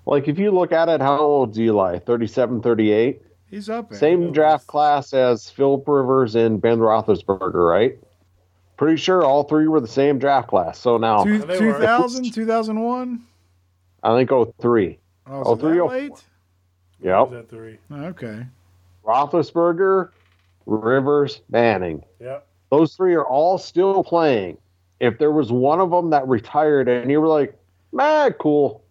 [0.07, 1.98] Like if you look at it, how old's Eli?
[1.98, 3.22] 37, 38?
[3.50, 3.90] He's up.
[3.90, 3.98] there.
[3.98, 7.98] Same draft class as Philip Rivers and Ben Roethlisberger, right?
[8.78, 10.78] Pretty sure all three were the same draft class.
[10.78, 13.22] So now Two, 2000, 2001?
[14.03, 14.98] I think oh three.
[15.26, 16.24] Oh, so oh, three oh that oh- late?
[17.03, 17.30] Yep.
[17.30, 17.78] That three.
[17.92, 18.46] Okay.
[19.05, 20.11] Roethlisberger,
[20.66, 22.05] Rivers, Manning.
[22.20, 22.46] Yep.
[22.70, 24.57] those three are all still playing.
[25.00, 27.59] If there was one of them that retired and you were like,
[27.92, 28.84] man, cool,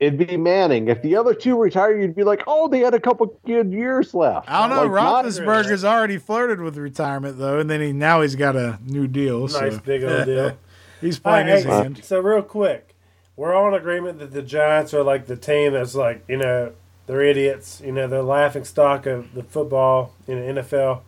[0.00, 0.88] it'd be Manning.
[0.88, 4.14] If the other two retired, you'd be like, oh, they had a couple good years
[4.14, 4.48] left.
[4.50, 4.92] I don't know.
[4.92, 8.78] Like, not- Roethlisberger's already flirted with retirement though, and then he now he's got a
[8.84, 9.40] new deal.
[9.48, 9.78] Nice so.
[9.80, 10.56] big old deal.
[11.00, 12.04] he's All right, playing his hey, hand.
[12.04, 12.94] So real quick,
[13.36, 16.72] we're all in agreement that the Giants are like the team that's like you know
[17.06, 17.80] they're idiots.
[17.84, 21.00] You know they're laughing stock of the football in the NFL.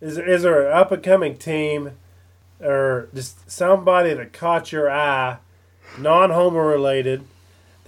[0.00, 1.92] Is is there an up and coming team
[2.60, 5.38] or just somebody that caught your eye,
[5.98, 7.24] non Homer related,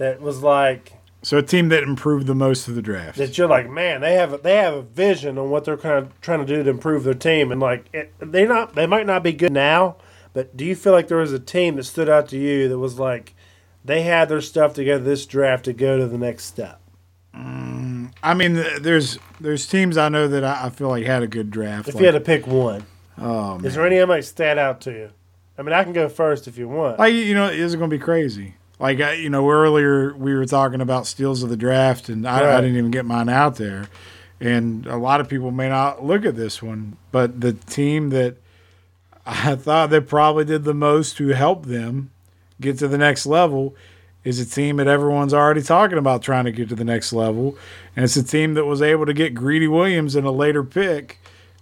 [0.03, 3.17] that was like So a team that improved the most of the draft.
[3.17, 5.97] That you're like, man, they have a, they have a vision on what they're kind
[5.97, 9.05] of trying to do to improve their team, and like it, they not they might
[9.05, 9.95] not be good now,
[10.33, 12.77] but do you feel like there was a team that stood out to you that
[12.77, 13.33] was like
[13.85, 16.81] they had their stuff together this draft to go to the next step?
[17.33, 21.27] Mm, I mean, there's there's teams I know that I, I feel like had a
[21.27, 21.87] good draft.
[21.87, 22.85] If like, you had to pick one,
[23.17, 25.09] oh, is there any that might stand out to you?
[25.57, 26.99] I mean, I can go first if you want.
[26.99, 28.55] Like you know, is it going to be crazy?
[28.79, 32.55] Like you know, earlier we were talking about steals of the draft, and I, right.
[32.55, 33.87] I, didn't even get mine out there.
[34.39, 38.37] And a lot of people may not look at this one, but the team that
[39.25, 42.11] I thought that probably did the most to help them
[42.59, 43.75] get to the next level
[44.23, 47.57] is a team that everyone's already talking about trying to get to the next level,
[47.95, 51.19] and it's a team that was able to get Greedy Williams in a later pick.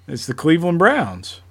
[0.08, 1.42] It's the Cleveland Browns.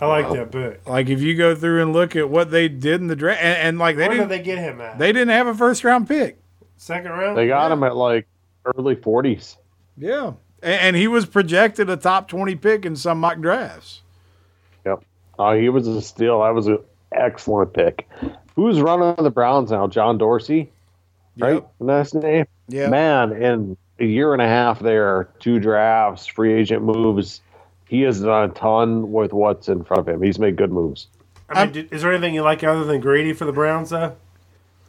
[0.00, 0.88] I like that pick.
[0.88, 3.58] Like if you go through and look at what they did in the draft, and,
[3.58, 4.98] and, like they Where didn't, did they get him at?
[4.98, 6.38] They didn't have a first round pick.
[6.76, 7.36] Second round.
[7.36, 7.72] They got yeah.
[7.72, 8.28] him at like
[8.64, 9.56] early forties.
[9.96, 14.02] Yeah, and, and, he was projected a top twenty pick in some mock drafts.
[14.86, 15.02] Yep.
[15.38, 16.42] Oh, he was a steal.
[16.42, 16.78] That was an
[17.10, 18.08] excellent pick.
[18.54, 19.88] Who's running the Browns now?
[19.88, 20.70] John Dorsey,
[21.38, 21.54] right?
[21.54, 21.72] Yep.
[21.80, 22.46] That's name.
[22.68, 22.88] Yeah.
[22.88, 27.40] Man, in a year and a half there, two drafts, free agent moves
[27.88, 30.22] he has done a ton with what's in front of him.
[30.22, 31.08] He's made good moves.
[31.48, 34.14] I mean, did, is there anything you like other than Greedy for the Browns, though?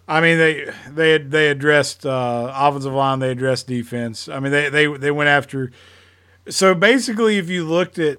[0.07, 4.27] I mean, they they they addressed uh, offensive line, they addressed defense.
[4.27, 5.71] I mean, they they they went after.
[6.49, 8.17] So basically, if you looked at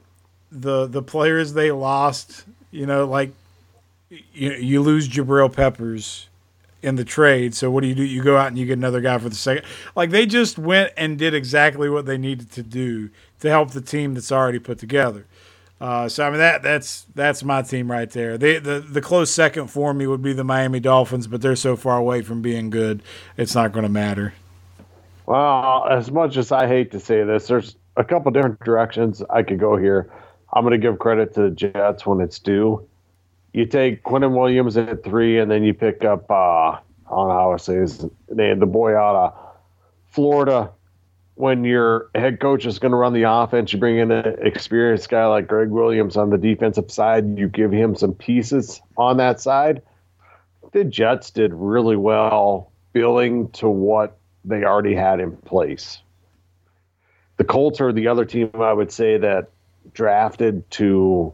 [0.50, 3.32] the the players they lost, you know, like
[4.08, 6.29] you you lose Jabril Peppers
[6.82, 7.54] in the trade.
[7.54, 8.04] So what do you do?
[8.04, 9.64] You go out and you get another guy for the second.
[9.94, 13.10] Like they just went and did exactly what they needed to do
[13.40, 15.26] to help the team that's already put together.
[15.80, 18.36] Uh, so I mean that that's that's my team right there.
[18.36, 21.74] They, the the close second for me would be the Miami Dolphins, but they're so
[21.74, 23.02] far away from being good,
[23.38, 24.34] it's not going to matter.
[25.24, 29.42] Well, as much as I hate to say this, there's a couple different directions I
[29.42, 30.10] could go here.
[30.52, 32.86] I'm going to give credit to the Jets when it's due
[33.52, 36.78] you take Quinnen Williams at three, and then you pick up uh,
[37.10, 39.54] I don't know how I say his name, the boy out of
[40.06, 40.70] Florida.
[41.34, 45.08] When your head coach is going to run the offense, you bring in an experienced
[45.08, 47.38] guy like Gregg Williams on the defensive side.
[47.38, 49.82] You give him some pieces on that side.
[50.72, 56.02] The Jets did really well billing to what they already had in place.
[57.38, 59.50] The Colts are the other team I would say that
[59.94, 61.32] drafted to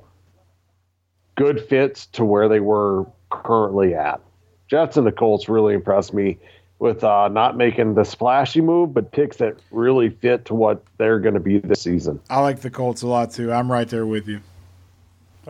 [1.37, 4.20] good fits to where they were currently at.
[4.68, 6.39] Jets and the Colts really impressed me
[6.78, 11.20] with uh, not making the splashy move, but picks that really fit to what they're
[11.20, 12.20] going to be this season.
[12.28, 13.53] I like the Colts a lot too.
[13.53, 14.41] I'm right there with you.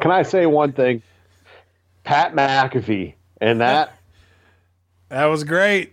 [0.00, 1.02] Can I say one thing?
[2.04, 3.98] Pat McAfee and that
[5.08, 5.92] that was great.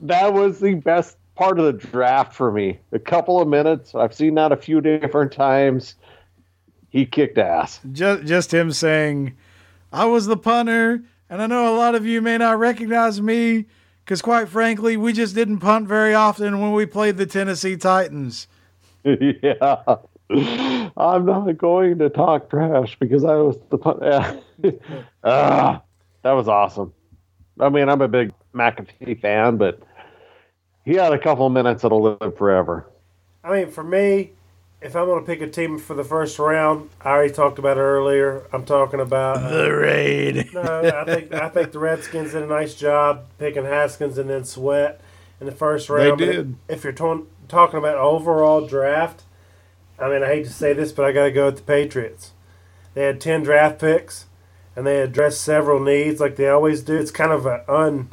[0.00, 2.78] That was the best part of the draft for me.
[2.92, 3.94] A couple of minutes.
[3.94, 5.94] I've seen that a few different times
[6.92, 7.80] he kicked ass.
[7.90, 9.34] Just just him saying,
[9.92, 13.64] "I was the punter, and I know a lot of you may not recognize me
[14.04, 18.46] because, quite frankly, we just didn't punt very often when we played the Tennessee Titans."
[19.04, 19.96] yeah.
[20.30, 24.00] I'm not going to talk trash because I was the punt.
[24.02, 24.36] Yeah.
[25.24, 25.82] ah,
[26.22, 26.92] that was awesome.
[27.58, 29.80] I mean, I'm a big McAfee fan, but
[30.84, 32.86] he had a couple minutes that'll live forever.
[33.44, 34.32] I mean, for me,
[34.82, 37.76] if I'm going to pick a team for the first round, I already talked about
[37.76, 38.46] it earlier.
[38.52, 40.50] I'm talking about uh, the raid.
[40.52, 44.44] no, I think I think the Redskins did a nice job picking Haskins and then
[44.44, 45.00] Sweat
[45.40, 46.20] in the first round.
[46.20, 46.56] They did.
[46.68, 49.22] If, if you're t- talking about overall draft,
[49.98, 52.32] I mean, I hate to say this, but I got to go with the Patriots.
[52.94, 54.26] They had ten draft picks,
[54.74, 56.96] and they addressed several needs like they always do.
[56.96, 58.10] It's kind of an un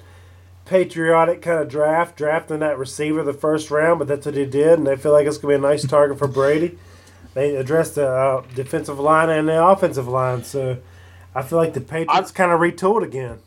[0.69, 4.77] patriotic kind of draft, drafting that receiver the first round, but that's what he did,
[4.77, 6.77] and they feel like it's going to be a nice target for Brady.
[7.33, 10.77] They addressed the uh, defensive line and the offensive line, so
[11.33, 13.39] I feel like the Patriots kind of retooled again.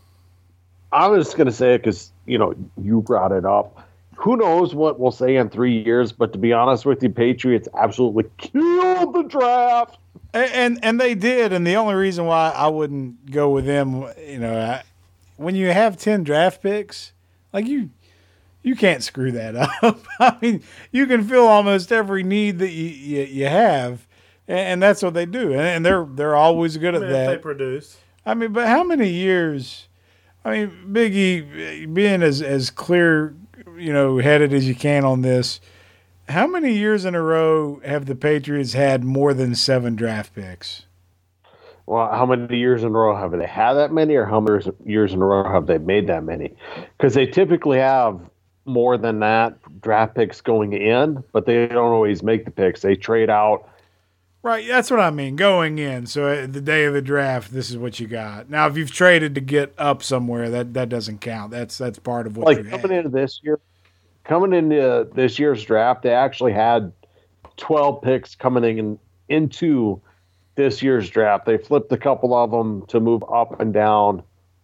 [0.90, 3.88] I was going to say it because you know you brought it up.
[4.16, 6.12] Who knows what we'll say in three years?
[6.12, 9.98] But to be honest with you, Patriots absolutely killed the draft.
[10.34, 14.06] And, and, and they did, and the only reason why I wouldn't go with them,
[14.26, 14.82] you know, I,
[15.36, 17.12] when you have ten draft picks,
[17.52, 17.90] like you,
[18.62, 20.00] you can't screw that up.
[20.18, 24.06] I mean, you can fill almost every need that you you, you have,
[24.48, 27.26] and, and, that's what they do, and, and, they're they're always good at that.
[27.26, 27.98] They produce.
[28.24, 29.88] I mean, but how many years?
[30.44, 33.34] I mean, Biggie, being as as clear,
[33.76, 35.60] you know, headed as you can on this.
[36.28, 40.86] How many years in a row have the Patriots had more than seven draft picks?
[41.86, 44.64] Well, how many years in a row have they had that many, or how many
[44.84, 46.54] years in a row have they made that many?
[46.96, 48.20] Because they typically have
[48.64, 52.82] more than that draft picks going in, but they don't always make the picks.
[52.82, 53.68] They trade out.
[54.44, 55.36] Right, that's what I mean.
[55.36, 58.50] Going in, so uh, the day of the draft, this is what you got.
[58.50, 61.52] Now, if you've traded to get up somewhere, that that doesn't count.
[61.52, 63.06] That's that's part of what like coming had.
[63.06, 63.60] into this year.
[64.24, 66.92] Coming into this year's draft, they actually had
[67.56, 70.00] twelve picks coming in into
[70.54, 71.46] this year's draft.
[71.46, 74.22] They flipped a couple of them to move up and down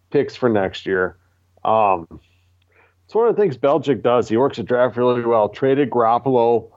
[0.09, 1.17] picks for next year.
[1.63, 2.07] Um,
[3.05, 4.29] it's one of the things Belichick does.
[4.29, 5.49] He works the draft really well.
[5.49, 6.69] Traded Garoppolo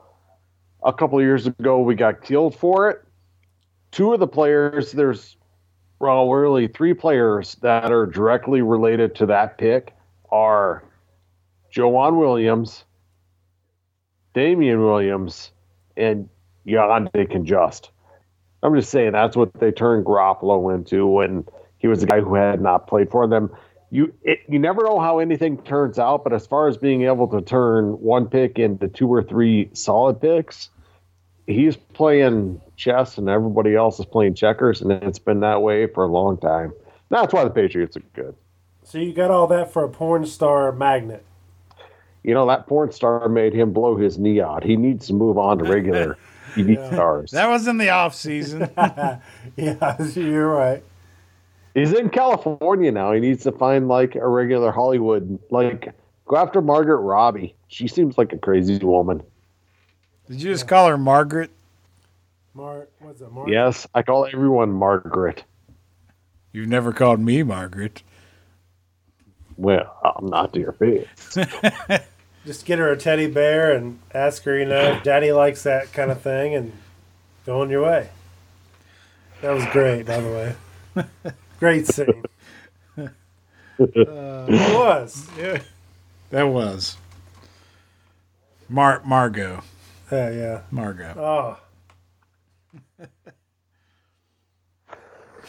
[0.83, 1.79] a couple years ago.
[1.79, 3.03] We got killed for it.
[3.91, 5.37] Two of the players, there's
[5.99, 9.93] well, really three players that are directly related to that pick
[10.31, 10.83] are
[11.73, 12.83] Joejuan Williams,
[14.33, 15.51] Damian Williams,
[15.95, 16.27] and
[16.65, 17.91] can just.
[18.63, 21.45] I'm just saying that's what they turned Garoppolo into when
[21.77, 23.51] he was a guy who had not played for them.
[23.91, 27.27] You it, you never know how anything turns out, but as far as being able
[27.27, 30.69] to turn one pick into two or three solid picks,
[31.45, 36.05] he's playing chess and everybody else is playing checkers, and it's been that way for
[36.05, 36.73] a long time.
[37.09, 38.35] That's why the Patriots are good.
[38.83, 41.23] So you got all that for a porn star magnet.
[42.23, 44.63] You know that porn star made him blow his knee out.
[44.63, 46.17] He needs to move on to regular
[46.53, 47.31] TV stars.
[47.31, 48.69] That was in the off season.
[49.55, 50.83] Yeah, you're right.
[51.73, 53.11] He's in California now.
[53.13, 55.93] He needs to find like a regular Hollywood, like
[56.25, 57.55] go after Margaret Robbie.
[57.67, 59.23] She seems like a crazy woman.
[60.27, 61.51] Did you just call her Margaret?
[62.53, 63.49] Mark, what's that, Mark?
[63.49, 65.43] Yes, I call everyone Margaret.
[66.51, 68.03] You've never called me Margaret.
[69.57, 71.37] Well, I'm not to your face.
[72.45, 75.93] Just get her a teddy bear and ask her, you know, if daddy likes that
[75.93, 76.73] kind of thing and
[77.45, 78.09] go on your way.
[79.41, 80.55] That was great, by the way.
[81.59, 82.23] Great scene.
[82.97, 85.27] it was.
[85.37, 85.61] Yeah,
[86.29, 86.97] that was
[88.69, 89.63] Mar Margot.
[90.11, 90.61] Yeah, yeah.
[90.71, 91.13] Margot.
[91.17, 91.57] Oh,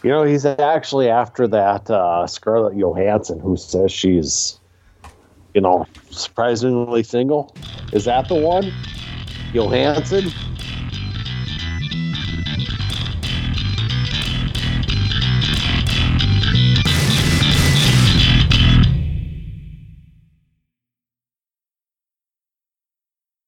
[0.04, 4.60] You know, he's actually after that uh, Scarlett Johansson, who says she's,
[5.54, 7.56] you know, surprisingly single.
[7.92, 8.72] Is that the one?
[9.52, 10.34] Johansson?